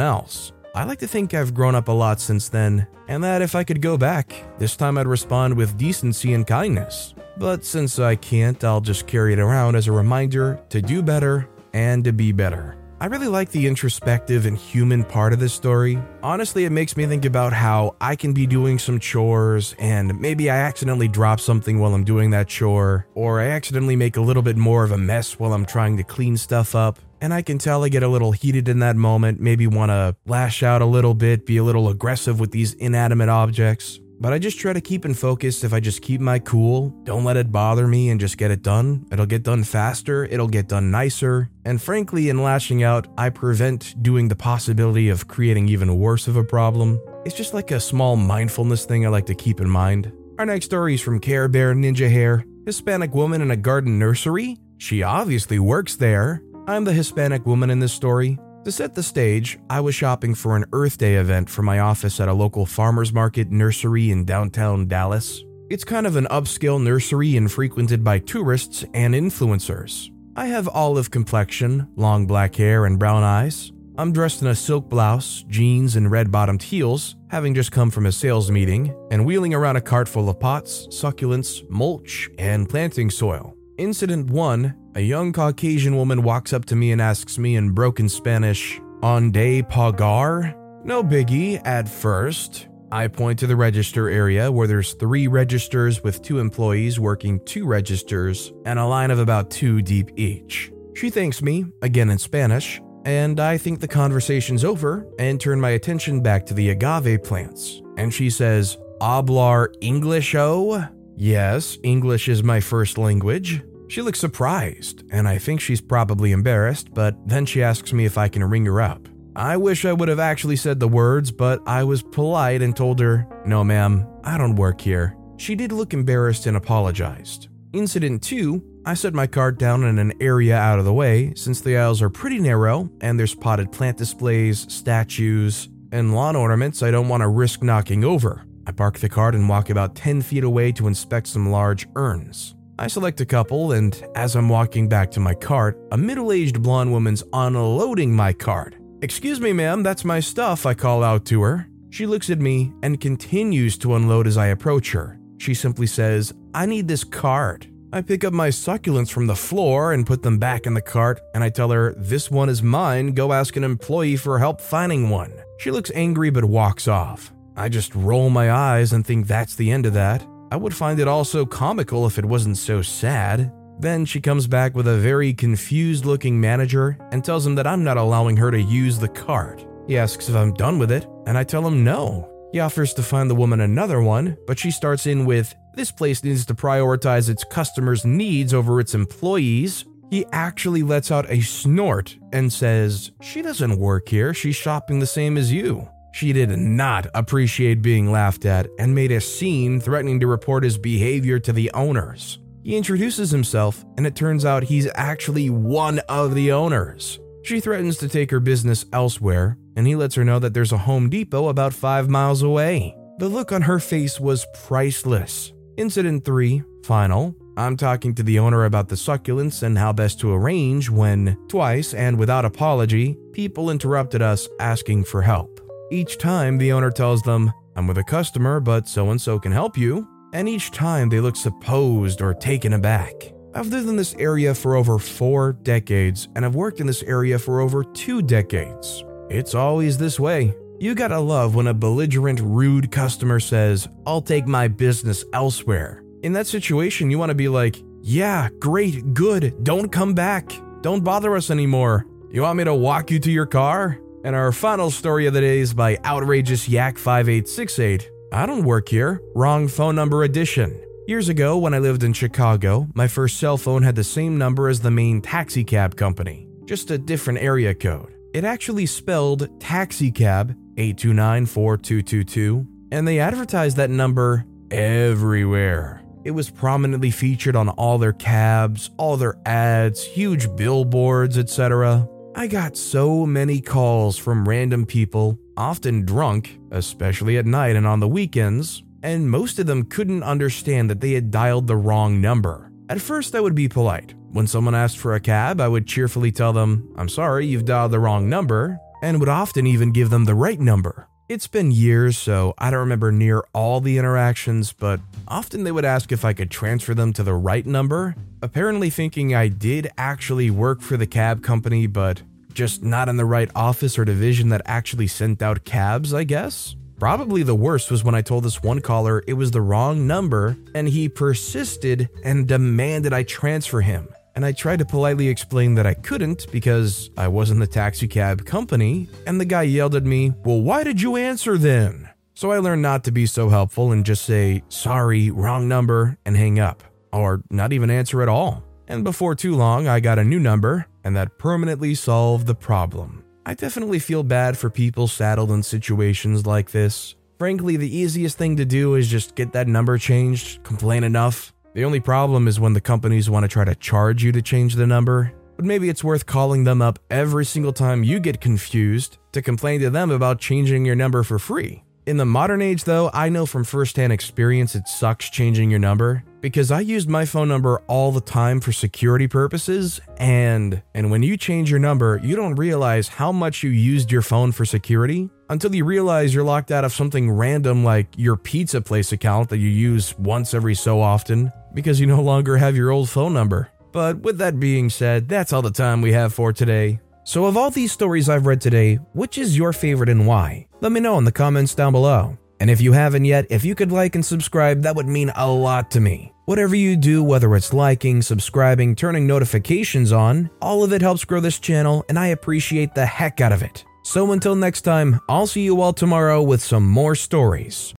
else. 0.00 0.52
I 0.74 0.84
like 0.84 1.00
to 1.00 1.06
think 1.06 1.34
I've 1.34 1.52
grown 1.52 1.74
up 1.74 1.88
a 1.88 1.92
lot 1.92 2.20
since 2.20 2.48
then, 2.48 2.86
and 3.06 3.22
that 3.22 3.42
if 3.42 3.54
I 3.54 3.64
could 3.64 3.82
go 3.82 3.98
back, 3.98 4.32
this 4.58 4.76
time 4.76 4.96
I'd 4.96 5.06
respond 5.06 5.58
with 5.58 5.76
decency 5.76 6.32
and 6.32 6.46
kindness. 6.46 7.12
But 7.36 7.66
since 7.66 7.98
I 7.98 8.16
can't, 8.16 8.64
I'll 8.64 8.80
just 8.80 9.06
carry 9.06 9.34
it 9.34 9.38
around 9.38 9.74
as 9.74 9.88
a 9.88 9.92
reminder 9.92 10.58
to 10.70 10.80
do 10.80 11.02
better 11.02 11.50
and 11.74 12.02
to 12.04 12.14
be 12.14 12.32
better. 12.32 12.79
I 13.02 13.06
really 13.06 13.28
like 13.28 13.50
the 13.50 13.66
introspective 13.66 14.44
and 14.44 14.58
human 14.58 15.04
part 15.04 15.32
of 15.32 15.38
this 15.40 15.54
story. 15.54 15.98
Honestly, 16.22 16.66
it 16.66 16.70
makes 16.70 16.98
me 16.98 17.06
think 17.06 17.24
about 17.24 17.54
how 17.54 17.96
I 17.98 18.14
can 18.14 18.34
be 18.34 18.46
doing 18.46 18.78
some 18.78 19.00
chores 19.00 19.74
and 19.78 20.20
maybe 20.20 20.50
I 20.50 20.58
accidentally 20.58 21.08
drop 21.08 21.40
something 21.40 21.78
while 21.78 21.94
I'm 21.94 22.04
doing 22.04 22.28
that 22.32 22.46
chore, 22.46 23.06
or 23.14 23.40
I 23.40 23.46
accidentally 23.46 23.96
make 23.96 24.18
a 24.18 24.20
little 24.20 24.42
bit 24.42 24.58
more 24.58 24.84
of 24.84 24.92
a 24.92 24.98
mess 24.98 25.38
while 25.38 25.54
I'm 25.54 25.64
trying 25.64 25.96
to 25.96 26.02
clean 26.02 26.36
stuff 26.36 26.74
up. 26.74 26.98
And 27.22 27.32
I 27.32 27.40
can 27.40 27.56
tell 27.56 27.84
I 27.84 27.88
get 27.88 28.02
a 28.02 28.08
little 28.08 28.32
heated 28.32 28.68
in 28.68 28.80
that 28.80 28.96
moment, 28.96 29.40
maybe 29.40 29.66
want 29.66 29.88
to 29.88 30.14
lash 30.26 30.62
out 30.62 30.82
a 30.82 30.86
little 30.86 31.14
bit, 31.14 31.46
be 31.46 31.56
a 31.56 31.64
little 31.64 31.88
aggressive 31.88 32.38
with 32.38 32.50
these 32.50 32.74
inanimate 32.74 33.30
objects. 33.30 33.98
But 34.20 34.34
I 34.34 34.38
just 34.38 34.58
try 34.58 34.74
to 34.74 34.82
keep 34.82 35.06
in 35.06 35.14
focus 35.14 35.64
if 35.64 35.72
I 35.72 35.80
just 35.80 36.02
keep 36.02 36.20
my 36.20 36.38
cool, 36.38 36.90
don't 37.04 37.24
let 37.24 37.38
it 37.38 37.50
bother 37.50 37.86
me, 37.86 38.10
and 38.10 38.20
just 38.20 38.36
get 38.36 38.50
it 38.50 38.62
done. 38.62 39.06
It'll 39.10 39.24
get 39.24 39.42
done 39.42 39.64
faster, 39.64 40.26
it'll 40.26 40.46
get 40.46 40.68
done 40.68 40.90
nicer, 40.90 41.48
and 41.64 41.80
frankly, 41.80 42.28
in 42.28 42.42
lashing 42.42 42.82
out, 42.82 43.06
I 43.16 43.30
prevent 43.30 43.94
doing 44.02 44.28
the 44.28 44.36
possibility 44.36 45.08
of 45.08 45.26
creating 45.26 45.68
even 45.68 45.98
worse 45.98 46.28
of 46.28 46.36
a 46.36 46.44
problem. 46.44 47.00
It's 47.24 47.34
just 47.34 47.54
like 47.54 47.70
a 47.70 47.80
small 47.80 48.14
mindfulness 48.14 48.84
thing 48.84 49.06
I 49.06 49.08
like 49.08 49.26
to 49.26 49.34
keep 49.34 49.58
in 49.58 49.70
mind. 49.70 50.12
Our 50.38 50.44
next 50.44 50.66
story 50.66 50.94
is 50.94 51.00
from 51.00 51.18
Care 51.18 51.48
Bear 51.48 51.74
Ninja 51.74 52.10
Hair, 52.10 52.44
Hispanic 52.66 53.14
woman 53.14 53.40
in 53.40 53.50
a 53.50 53.56
garden 53.56 53.98
nursery. 53.98 54.58
She 54.76 55.02
obviously 55.02 55.58
works 55.58 55.96
there. 55.96 56.42
I'm 56.66 56.84
the 56.84 56.92
Hispanic 56.92 57.46
woman 57.46 57.70
in 57.70 57.80
this 57.80 57.92
story. 57.92 58.38
To 58.64 58.70
set 58.70 58.94
the 58.94 59.02
stage, 59.02 59.58
I 59.70 59.80
was 59.80 59.94
shopping 59.94 60.34
for 60.34 60.54
an 60.54 60.66
Earth 60.74 60.98
Day 60.98 61.14
event 61.14 61.48
for 61.48 61.62
my 61.62 61.78
office 61.78 62.20
at 62.20 62.28
a 62.28 62.34
local 62.34 62.66
farmer's 62.66 63.10
market 63.10 63.50
nursery 63.50 64.10
in 64.10 64.26
downtown 64.26 64.86
Dallas. 64.86 65.42
It's 65.70 65.82
kind 65.82 66.06
of 66.06 66.16
an 66.16 66.26
upscale 66.30 66.82
nursery 66.82 67.38
and 67.38 67.50
frequented 67.50 68.04
by 68.04 68.18
tourists 68.18 68.84
and 68.92 69.14
influencers. 69.14 70.10
I 70.36 70.46
have 70.46 70.68
olive 70.68 71.10
complexion, 71.10 71.88
long 71.96 72.26
black 72.26 72.54
hair, 72.54 72.84
and 72.84 72.98
brown 72.98 73.22
eyes. 73.22 73.72
I'm 73.96 74.12
dressed 74.12 74.42
in 74.42 74.48
a 74.48 74.54
silk 74.54 74.90
blouse, 74.90 75.42
jeans, 75.48 75.96
and 75.96 76.10
red 76.10 76.30
bottomed 76.30 76.62
heels, 76.62 77.16
having 77.28 77.54
just 77.54 77.72
come 77.72 77.90
from 77.90 78.04
a 78.04 78.12
sales 78.12 78.50
meeting, 78.50 78.94
and 79.10 79.24
wheeling 79.24 79.54
around 79.54 79.76
a 79.76 79.80
cart 79.80 80.06
full 80.06 80.28
of 80.28 80.38
pots, 80.38 80.86
succulents, 80.88 81.68
mulch, 81.70 82.28
and 82.38 82.68
planting 82.68 83.10
soil. 83.10 83.56
Incident 83.80 84.28
1 84.28 84.74
A 84.96 85.00
young 85.00 85.32
Caucasian 85.32 85.96
woman 85.96 86.22
walks 86.22 86.52
up 86.52 86.66
to 86.66 86.76
me 86.76 86.92
and 86.92 87.00
asks 87.00 87.38
me 87.38 87.56
in 87.56 87.70
broken 87.70 88.10
Spanish, 88.10 88.78
"On 89.02 89.24
Onde 89.32 89.62
pagar? 89.70 90.54
No 90.84 91.02
biggie 91.02 91.58
at 91.64 91.88
first. 91.88 92.68
I 92.92 93.08
point 93.08 93.38
to 93.38 93.46
the 93.46 93.56
register 93.56 94.10
area 94.10 94.52
where 94.52 94.66
there's 94.66 94.92
three 94.92 95.28
registers 95.28 96.04
with 96.04 96.20
two 96.20 96.40
employees 96.40 97.00
working 97.00 97.40
two 97.46 97.64
registers 97.64 98.52
and 98.66 98.78
a 98.78 98.84
line 98.84 99.10
of 99.10 99.18
about 99.18 99.50
two 99.50 99.80
deep 99.80 100.10
each. 100.14 100.70
She 100.94 101.08
thanks 101.08 101.40
me, 101.40 101.64
again 101.80 102.10
in 102.10 102.18
Spanish, 102.18 102.82
and 103.06 103.40
I 103.40 103.56
think 103.56 103.80
the 103.80 103.88
conversation's 103.88 104.62
over 104.62 105.06
and 105.18 105.40
turn 105.40 105.58
my 105.58 105.70
attention 105.70 106.20
back 106.20 106.44
to 106.46 106.54
the 106.54 106.68
agave 106.68 107.24
plants. 107.24 107.80
And 107.96 108.12
she 108.12 108.28
says, 108.28 108.76
Hablar 109.00 109.72
English, 109.80 110.34
oh? 110.34 110.84
Yes, 111.16 111.78
English 111.82 112.28
is 112.28 112.42
my 112.42 112.60
first 112.60 112.98
language. 112.98 113.62
She 113.90 114.02
looks 114.02 114.20
surprised, 114.20 115.02
and 115.10 115.26
I 115.26 115.38
think 115.38 115.60
she's 115.60 115.80
probably 115.80 116.30
embarrassed, 116.30 116.94
but 116.94 117.16
then 117.26 117.44
she 117.44 117.60
asks 117.60 117.92
me 117.92 118.04
if 118.04 118.16
I 118.16 118.28
can 118.28 118.44
ring 118.44 118.64
her 118.66 118.80
up. 118.80 119.08
I 119.34 119.56
wish 119.56 119.84
I 119.84 119.92
would 119.92 120.06
have 120.06 120.20
actually 120.20 120.54
said 120.54 120.78
the 120.78 120.86
words, 120.86 121.32
but 121.32 121.60
I 121.66 121.82
was 121.82 122.00
polite 122.00 122.62
and 122.62 122.76
told 122.76 123.00
her, 123.00 123.26
No, 123.44 123.64
ma'am, 123.64 124.06
I 124.22 124.38
don't 124.38 124.54
work 124.54 124.80
here. 124.80 125.16
She 125.38 125.56
did 125.56 125.72
look 125.72 125.92
embarrassed 125.92 126.46
and 126.46 126.56
apologized. 126.56 127.48
Incident 127.72 128.22
2 128.22 128.82
I 128.86 128.94
set 128.94 129.12
my 129.12 129.26
cart 129.26 129.58
down 129.58 129.82
in 129.82 129.98
an 129.98 130.12
area 130.20 130.56
out 130.56 130.78
of 130.78 130.84
the 130.84 130.92
way 130.92 131.32
since 131.34 131.60
the 131.60 131.76
aisles 131.76 132.00
are 132.00 132.08
pretty 132.08 132.38
narrow 132.38 132.88
and 133.00 133.18
there's 133.18 133.34
potted 133.34 133.72
plant 133.72 133.98
displays, 133.98 134.72
statues, 134.72 135.68
and 135.90 136.14
lawn 136.14 136.36
ornaments 136.36 136.84
I 136.84 136.92
don't 136.92 137.08
want 137.08 137.22
to 137.22 137.28
risk 137.28 137.60
knocking 137.60 138.04
over. 138.04 138.46
I 138.68 138.70
park 138.70 139.00
the 139.00 139.08
cart 139.08 139.34
and 139.34 139.48
walk 139.48 139.68
about 139.68 139.96
10 139.96 140.22
feet 140.22 140.44
away 140.44 140.70
to 140.72 140.86
inspect 140.86 141.26
some 141.26 141.50
large 141.50 141.88
urns. 141.96 142.54
I 142.80 142.86
select 142.86 143.20
a 143.20 143.26
couple, 143.26 143.72
and 143.72 144.02
as 144.14 144.34
I'm 144.34 144.48
walking 144.48 144.88
back 144.88 145.10
to 145.10 145.20
my 145.20 145.34
cart, 145.34 145.78
a 145.92 145.98
middle 145.98 146.32
aged 146.32 146.62
blonde 146.62 146.90
woman's 146.90 147.22
unloading 147.34 148.10
my 148.10 148.32
cart. 148.32 148.74
Excuse 149.02 149.38
me, 149.38 149.52
ma'am, 149.52 149.82
that's 149.82 150.02
my 150.02 150.18
stuff, 150.18 150.64
I 150.64 150.72
call 150.72 151.04
out 151.04 151.26
to 151.26 151.42
her. 151.42 151.68
She 151.90 152.06
looks 152.06 152.30
at 152.30 152.38
me 152.38 152.72
and 152.82 152.98
continues 152.98 153.76
to 153.78 153.96
unload 153.96 154.26
as 154.26 154.38
I 154.38 154.46
approach 154.46 154.92
her. 154.92 155.20
She 155.36 155.52
simply 155.52 155.86
says, 155.86 156.32
I 156.54 156.64
need 156.64 156.88
this 156.88 157.04
cart. 157.04 157.68
I 157.92 158.00
pick 158.00 158.24
up 158.24 158.32
my 158.32 158.48
succulents 158.48 159.10
from 159.10 159.26
the 159.26 159.36
floor 159.36 159.92
and 159.92 160.06
put 160.06 160.22
them 160.22 160.38
back 160.38 160.64
in 160.64 160.72
the 160.72 160.80
cart, 160.80 161.20
and 161.34 161.44
I 161.44 161.50
tell 161.50 161.70
her, 161.72 161.92
This 161.98 162.30
one 162.30 162.48
is 162.48 162.62
mine, 162.62 163.12
go 163.12 163.34
ask 163.34 163.56
an 163.56 163.64
employee 163.64 164.16
for 164.16 164.38
help 164.38 164.58
finding 164.58 165.10
one. 165.10 165.34
She 165.58 165.70
looks 165.70 165.92
angry 165.94 166.30
but 166.30 166.46
walks 166.46 166.88
off. 166.88 167.30
I 167.58 167.68
just 167.68 167.94
roll 167.94 168.30
my 168.30 168.50
eyes 168.50 168.94
and 168.94 169.06
think 169.06 169.26
that's 169.26 169.54
the 169.54 169.70
end 169.70 169.84
of 169.84 169.92
that. 169.92 170.24
I 170.52 170.56
would 170.56 170.74
find 170.74 170.98
it 170.98 171.06
also 171.06 171.46
comical 171.46 172.06
if 172.06 172.18
it 172.18 172.24
wasn't 172.24 172.58
so 172.58 172.82
sad. 172.82 173.52
Then 173.78 174.04
she 174.04 174.20
comes 174.20 174.46
back 174.46 174.74
with 174.74 174.88
a 174.88 174.98
very 174.98 175.32
confused 175.32 176.04
looking 176.04 176.40
manager 176.40 176.98
and 177.12 177.24
tells 177.24 177.46
him 177.46 177.54
that 177.54 177.66
I'm 177.66 177.84
not 177.84 177.96
allowing 177.96 178.36
her 178.36 178.50
to 178.50 178.60
use 178.60 178.98
the 178.98 179.08
cart. 179.08 179.64
He 179.86 179.96
asks 179.96 180.28
if 180.28 180.34
I'm 180.34 180.52
done 180.54 180.78
with 180.78 180.90
it, 180.90 181.06
and 181.26 181.38
I 181.38 181.44
tell 181.44 181.66
him 181.66 181.84
no. 181.84 182.28
He 182.52 182.60
offers 182.60 182.92
to 182.94 183.02
find 183.02 183.30
the 183.30 183.34
woman 183.34 183.60
another 183.60 184.02
one, 184.02 184.36
but 184.46 184.58
she 184.58 184.70
starts 184.70 185.06
in 185.06 185.24
with, 185.24 185.54
This 185.74 185.92
place 185.92 186.24
needs 186.24 186.44
to 186.46 186.54
prioritize 186.54 187.30
its 187.30 187.44
customers' 187.44 188.04
needs 188.04 188.52
over 188.52 188.80
its 188.80 188.94
employees. 188.94 189.84
He 190.10 190.26
actually 190.32 190.82
lets 190.82 191.12
out 191.12 191.30
a 191.30 191.40
snort 191.40 192.16
and 192.32 192.52
says, 192.52 193.12
She 193.22 193.40
doesn't 193.40 193.78
work 193.78 194.08
here, 194.08 194.34
she's 194.34 194.56
shopping 194.56 194.98
the 194.98 195.06
same 195.06 195.38
as 195.38 195.52
you. 195.52 195.88
She 196.12 196.32
did 196.32 196.50
not 196.50 197.06
appreciate 197.14 197.82
being 197.82 198.10
laughed 198.10 198.44
at 198.44 198.68
and 198.78 198.94
made 198.94 199.12
a 199.12 199.20
scene 199.20 199.80
threatening 199.80 200.20
to 200.20 200.26
report 200.26 200.64
his 200.64 200.78
behavior 200.78 201.38
to 201.38 201.52
the 201.52 201.70
owners. 201.72 202.38
He 202.62 202.76
introduces 202.76 203.30
himself, 203.30 203.84
and 203.96 204.06
it 204.06 204.14
turns 204.14 204.44
out 204.44 204.64
he's 204.64 204.88
actually 204.94 205.48
one 205.50 206.00
of 206.08 206.34
the 206.34 206.52
owners. 206.52 207.18
She 207.42 207.60
threatens 207.60 207.96
to 207.98 208.08
take 208.08 208.30
her 208.30 208.40
business 208.40 208.84
elsewhere, 208.92 209.56
and 209.76 209.86
he 209.86 209.96
lets 209.96 210.14
her 210.16 210.24
know 210.24 210.38
that 210.40 210.52
there's 210.52 210.72
a 210.72 210.78
Home 210.78 211.08
Depot 211.08 211.48
about 211.48 211.72
five 211.72 212.08
miles 212.10 212.42
away. 212.42 212.94
The 213.18 213.28
look 213.28 213.52
on 213.52 213.62
her 213.62 213.78
face 213.78 214.20
was 214.20 214.46
priceless. 214.64 215.52
Incident 215.76 216.24
3, 216.24 216.62
final. 216.84 217.34
I'm 217.56 217.76
talking 217.76 218.14
to 218.14 218.22
the 218.22 218.38
owner 218.38 218.64
about 218.64 218.88
the 218.88 218.94
succulents 218.94 219.62
and 219.62 219.76
how 219.76 219.92
best 219.92 220.20
to 220.20 220.32
arrange 220.32 220.88
when, 220.88 221.36
twice 221.48 221.94
and 221.94 222.18
without 222.18 222.44
apology, 222.44 223.16
people 223.32 223.70
interrupted 223.70 224.22
us 224.22 224.48
asking 224.58 225.04
for 225.04 225.22
help. 225.22 225.59
Each 225.92 226.18
time, 226.18 226.56
the 226.56 226.70
owner 226.70 226.92
tells 226.92 227.20
them, 227.22 227.52
I'm 227.74 227.88
with 227.88 227.98
a 227.98 228.04
customer, 228.04 228.60
but 228.60 228.86
so 228.86 229.10
and 229.10 229.20
so 229.20 229.40
can 229.40 229.50
help 229.50 229.76
you. 229.76 230.06
And 230.32 230.48
each 230.48 230.70
time, 230.70 231.08
they 231.08 231.18
look 231.18 231.34
supposed 231.34 232.22
or 232.22 232.32
taken 232.32 232.74
aback. 232.74 233.32
I've 233.56 233.66
lived 233.66 233.88
in 233.88 233.96
this 233.96 234.14
area 234.14 234.54
for 234.54 234.76
over 234.76 235.00
four 235.00 235.54
decades, 235.54 236.28
and 236.36 236.44
I've 236.44 236.54
worked 236.54 236.78
in 236.78 236.86
this 236.86 237.02
area 237.02 237.40
for 237.40 237.58
over 237.58 237.82
two 237.82 238.22
decades. 238.22 239.02
It's 239.30 239.56
always 239.56 239.98
this 239.98 240.20
way. 240.20 240.54
You 240.78 240.94
gotta 240.94 241.18
love 241.18 241.56
when 241.56 241.66
a 241.66 241.74
belligerent, 241.74 242.38
rude 242.40 242.92
customer 242.92 243.40
says, 243.40 243.88
I'll 244.06 244.22
take 244.22 244.46
my 244.46 244.68
business 244.68 245.24
elsewhere. 245.32 246.04
In 246.22 246.32
that 246.34 246.46
situation, 246.46 247.10
you 247.10 247.18
wanna 247.18 247.34
be 247.34 247.48
like, 247.48 247.82
Yeah, 248.00 248.48
great, 248.60 249.12
good, 249.12 249.64
don't 249.64 249.90
come 249.90 250.14
back. 250.14 250.52
Don't 250.82 251.02
bother 251.02 251.34
us 251.34 251.50
anymore. 251.50 252.06
You 252.30 252.42
want 252.42 252.58
me 252.58 252.64
to 252.64 252.74
walk 252.74 253.10
you 253.10 253.18
to 253.18 253.30
your 253.30 253.46
car? 253.46 253.98
And 254.22 254.36
our 254.36 254.52
final 254.52 254.90
story 254.90 255.26
of 255.26 255.32
the 255.32 255.40
day 255.40 255.60
is 255.60 255.72
by 255.72 255.96
Outrageous 256.04 256.68
Yak 256.68 256.98
5868. 256.98 258.10
I 258.32 258.44
don't 258.44 258.64
work 258.64 258.88
here. 258.88 259.22
Wrong 259.34 259.66
phone 259.66 259.94
number 259.94 260.24
edition. 260.24 260.78
Years 261.06 261.28
ago, 261.30 261.56
when 261.56 261.72
I 261.72 261.78
lived 261.78 262.02
in 262.04 262.12
Chicago, 262.12 262.86
my 262.94 263.08
first 263.08 263.38
cell 263.38 263.56
phone 263.56 263.82
had 263.82 263.96
the 263.96 264.04
same 264.04 264.36
number 264.36 264.68
as 264.68 264.80
the 264.80 264.90
main 264.90 265.22
taxi 265.22 265.64
cab 265.64 265.96
company. 265.96 266.46
just 266.66 266.90
a 266.92 266.98
different 266.98 267.40
area 267.40 267.74
code. 267.74 268.14
It 268.32 268.44
actually 268.44 268.86
spelled 268.86 269.58
taxicab 269.60 270.54
8294222, 270.76 272.64
and 272.92 273.08
they 273.08 273.18
advertised 273.18 273.76
that 273.78 273.90
number 273.90 274.44
everywhere. 274.70 276.02
It 276.22 276.30
was 276.30 276.48
prominently 276.48 277.10
featured 277.10 277.56
on 277.56 277.70
all 277.70 277.98
their 277.98 278.12
cabs, 278.12 278.90
all 278.98 279.16
their 279.16 279.34
ads, 279.46 280.04
huge 280.04 280.54
billboards, 280.54 281.38
etc. 281.38 282.06
I 282.34 282.46
got 282.46 282.76
so 282.76 283.26
many 283.26 283.60
calls 283.60 284.16
from 284.16 284.48
random 284.48 284.86
people, 284.86 285.38
often 285.56 286.04
drunk, 286.04 286.58
especially 286.70 287.36
at 287.38 287.44
night 287.44 287.74
and 287.76 287.86
on 287.86 287.98
the 288.00 288.08
weekends, 288.08 288.84
and 289.02 289.28
most 289.28 289.58
of 289.58 289.66
them 289.66 289.84
couldn't 289.84 290.22
understand 290.22 290.88
that 290.88 291.00
they 291.00 291.12
had 291.12 291.32
dialed 291.32 291.66
the 291.66 291.76
wrong 291.76 292.20
number. 292.20 292.70
At 292.88 293.00
first, 293.00 293.34
I 293.34 293.40
would 293.40 293.54
be 293.54 293.68
polite. 293.68 294.14
When 294.30 294.46
someone 294.46 294.76
asked 294.76 294.98
for 294.98 295.14
a 295.14 295.20
cab, 295.20 295.60
I 295.60 295.68
would 295.68 295.86
cheerfully 295.86 296.30
tell 296.30 296.52
them, 296.52 296.94
I'm 296.96 297.08
sorry, 297.08 297.46
you've 297.46 297.64
dialed 297.64 297.90
the 297.90 298.00
wrong 298.00 298.28
number, 298.28 298.78
and 299.02 299.18
would 299.18 299.28
often 299.28 299.66
even 299.66 299.92
give 299.92 300.10
them 300.10 300.24
the 300.24 300.34
right 300.34 300.60
number. 300.60 301.09
It's 301.30 301.46
been 301.46 301.70
years, 301.70 302.18
so 302.18 302.54
I 302.58 302.72
don't 302.72 302.80
remember 302.80 303.12
near 303.12 303.44
all 303.52 303.80
the 303.80 303.98
interactions, 303.98 304.72
but 304.72 304.98
often 305.28 305.62
they 305.62 305.70
would 305.70 305.84
ask 305.84 306.10
if 306.10 306.24
I 306.24 306.32
could 306.32 306.50
transfer 306.50 306.92
them 306.92 307.12
to 307.12 307.22
the 307.22 307.34
right 307.34 307.64
number, 307.64 308.16
apparently 308.42 308.90
thinking 308.90 309.32
I 309.32 309.46
did 309.46 309.92
actually 309.96 310.50
work 310.50 310.80
for 310.80 310.96
the 310.96 311.06
cab 311.06 311.40
company, 311.40 311.86
but 311.86 312.20
just 312.52 312.82
not 312.82 313.08
in 313.08 313.16
the 313.16 313.24
right 313.24 313.48
office 313.54 313.96
or 313.96 314.04
division 314.04 314.48
that 314.48 314.62
actually 314.66 315.06
sent 315.06 315.40
out 315.40 315.64
cabs, 315.64 316.12
I 316.12 316.24
guess. 316.24 316.74
Probably 316.98 317.44
the 317.44 317.54
worst 317.54 317.92
was 317.92 318.02
when 318.02 318.16
I 318.16 318.22
told 318.22 318.42
this 318.42 318.60
one 318.60 318.80
caller 318.80 319.22
it 319.28 319.34
was 319.34 319.52
the 319.52 319.60
wrong 319.60 320.08
number 320.08 320.56
and 320.74 320.88
he 320.88 321.08
persisted 321.08 322.08
and 322.24 322.48
demanded 322.48 323.12
I 323.12 323.22
transfer 323.22 323.82
him 323.82 324.08
and 324.34 324.44
I 324.44 324.52
tried 324.52 324.78
to 324.78 324.84
politely 324.84 325.28
explain 325.28 325.74
that 325.74 325.86
I 325.86 325.94
couldn't 325.94 326.50
because 326.52 327.10
I 327.16 327.28
wasn't 327.28 327.60
the 327.60 327.66
taxi 327.66 328.08
cab 328.08 328.44
company, 328.44 329.08
and 329.26 329.40
the 329.40 329.44
guy 329.44 329.62
yelled 329.62 329.94
at 329.94 330.04
me, 330.04 330.32
Well, 330.44 330.60
why 330.60 330.84
did 330.84 331.00
you 331.00 331.16
answer 331.16 331.58
then? 331.58 332.08
So 332.34 332.52
I 332.52 332.58
learned 332.58 332.82
not 332.82 333.04
to 333.04 333.12
be 333.12 333.26
so 333.26 333.48
helpful 333.48 333.92
and 333.92 334.04
just 334.04 334.24
say, 334.24 334.62
Sorry, 334.68 335.30
wrong 335.30 335.68
number, 335.68 336.18
and 336.24 336.36
hang 336.36 336.58
up, 336.58 336.82
or 337.12 337.42
not 337.50 337.72
even 337.72 337.90
answer 337.90 338.22
at 338.22 338.28
all. 338.28 338.64
And 338.88 339.04
before 339.04 339.34
too 339.34 339.54
long, 339.54 339.86
I 339.86 340.00
got 340.00 340.18
a 340.18 340.24
new 340.24 340.40
number, 340.40 340.86
and 341.04 341.14
that 341.16 341.38
permanently 341.38 341.94
solved 341.94 342.46
the 342.46 342.54
problem. 342.54 343.24
I 343.46 343.54
definitely 343.54 343.98
feel 343.98 344.22
bad 344.22 344.56
for 344.58 344.70
people 344.70 345.08
saddled 345.08 345.50
in 345.50 345.62
situations 345.62 346.46
like 346.46 346.70
this. 346.70 347.14
Frankly, 347.38 347.76
the 347.76 347.96
easiest 347.96 348.36
thing 348.36 348.56
to 348.56 348.64
do 348.64 348.96
is 348.96 349.08
just 349.08 349.34
get 349.34 349.52
that 349.52 349.66
number 349.66 349.96
changed, 349.96 350.62
complain 350.62 351.04
enough, 351.04 351.54
the 351.72 351.84
only 351.84 352.00
problem 352.00 352.48
is 352.48 352.58
when 352.58 352.72
the 352.72 352.80
companies 352.80 353.30
want 353.30 353.44
to 353.44 353.48
try 353.48 353.64
to 353.64 353.74
charge 353.76 354.24
you 354.24 354.32
to 354.32 354.42
change 354.42 354.74
the 354.74 354.86
number, 354.86 355.32
but 355.56 355.64
maybe 355.64 355.88
it's 355.88 356.02
worth 356.02 356.26
calling 356.26 356.64
them 356.64 356.82
up 356.82 356.98
every 357.10 357.44
single 357.44 357.72
time 357.72 358.02
you 358.02 358.18
get 358.18 358.40
confused 358.40 359.18
to 359.32 359.40
complain 359.40 359.80
to 359.80 359.90
them 359.90 360.10
about 360.10 360.40
changing 360.40 360.84
your 360.84 360.96
number 360.96 361.22
for 361.22 361.38
free. 361.38 361.84
In 362.06 362.16
the 362.16 362.24
modern 362.24 362.60
age, 362.60 362.84
though, 362.84 363.10
I 363.12 363.28
know 363.28 363.46
from 363.46 363.62
firsthand 363.62 364.12
experience 364.12 364.74
it 364.74 364.88
sucks 364.88 365.30
changing 365.30 365.70
your 365.70 365.78
number 365.78 366.24
because 366.40 366.72
I 366.72 366.80
used 366.80 367.08
my 367.08 367.24
phone 367.24 367.46
number 367.46 367.82
all 367.86 368.10
the 368.10 368.20
time 368.20 368.60
for 368.60 368.72
security 368.72 369.28
purposes 369.28 370.00
and 370.16 370.82
and 370.94 371.10
when 371.10 371.22
you 371.22 371.36
change 371.36 371.70
your 371.70 371.78
number, 371.78 372.18
you 372.22 372.34
don't 372.34 372.56
realize 372.56 373.06
how 373.06 373.30
much 373.30 373.62
you 373.62 373.70
used 373.70 374.10
your 374.10 374.22
phone 374.22 374.50
for 374.50 374.64
security 374.64 375.30
until 375.50 375.72
you 375.72 375.84
realize 375.84 376.34
you're 376.34 376.42
locked 376.42 376.72
out 376.72 376.84
of 376.84 376.92
something 376.92 377.30
random 377.30 377.84
like 377.84 378.08
your 378.16 378.36
pizza 378.36 378.80
place 378.80 379.12
account 379.12 379.50
that 379.50 379.58
you 379.58 379.68
use 379.68 380.18
once 380.18 380.52
every 380.54 380.74
so 380.74 381.00
often 381.00 381.52
because 381.74 382.00
you 382.00 382.06
no 382.06 382.22
longer 382.22 382.56
have 382.56 382.76
your 382.76 382.90
old 382.90 383.08
phone 383.08 383.32
number. 383.32 383.70
But 383.92 384.20
with 384.20 384.38
that 384.38 384.60
being 384.60 384.90
said, 384.90 385.28
that's 385.28 385.52
all 385.52 385.62
the 385.62 385.70
time 385.70 386.00
we 386.00 386.12
have 386.12 386.32
for 386.32 386.52
today. 386.52 387.00
So, 387.24 387.44
of 387.44 387.56
all 387.56 387.70
these 387.70 387.92
stories 387.92 388.28
I've 388.28 388.46
read 388.46 388.60
today, 388.60 388.96
which 389.12 389.38
is 389.38 389.56
your 389.56 389.72
favorite 389.72 390.08
and 390.08 390.26
why? 390.26 390.66
Let 390.80 390.92
me 390.92 391.00
know 391.00 391.18
in 391.18 391.24
the 391.24 391.32
comments 391.32 391.74
down 391.74 391.92
below. 391.92 392.38
And 392.60 392.68
if 392.68 392.80
you 392.80 392.92
haven't 392.92 393.24
yet, 393.24 393.46
if 393.50 393.64
you 393.64 393.74
could 393.74 393.92
like 393.92 394.14
and 394.14 394.24
subscribe, 394.24 394.82
that 394.82 394.94
would 394.94 395.06
mean 395.06 395.30
a 395.34 395.50
lot 395.50 395.90
to 395.92 396.00
me. 396.00 396.32
Whatever 396.44 396.74
you 396.74 396.96
do, 396.96 397.22
whether 397.22 397.54
it's 397.54 397.72
liking, 397.72 398.20
subscribing, 398.20 398.94
turning 398.96 399.26
notifications 399.26 400.12
on, 400.12 400.50
all 400.60 400.82
of 400.82 400.92
it 400.92 401.00
helps 401.00 401.24
grow 401.24 401.40
this 401.40 401.58
channel, 401.58 402.04
and 402.08 402.18
I 402.18 402.28
appreciate 402.28 402.94
the 402.94 403.06
heck 403.06 403.40
out 403.40 403.52
of 403.52 403.62
it. 403.62 403.84
So 404.02 404.32
until 404.32 404.56
next 404.56 404.82
time, 404.82 405.20
I'll 405.28 405.46
see 405.46 405.62
you 405.62 405.80
all 405.80 405.92
tomorrow 405.92 406.42
with 406.42 406.60
some 406.60 406.86
more 406.86 407.14
stories. 407.14 407.94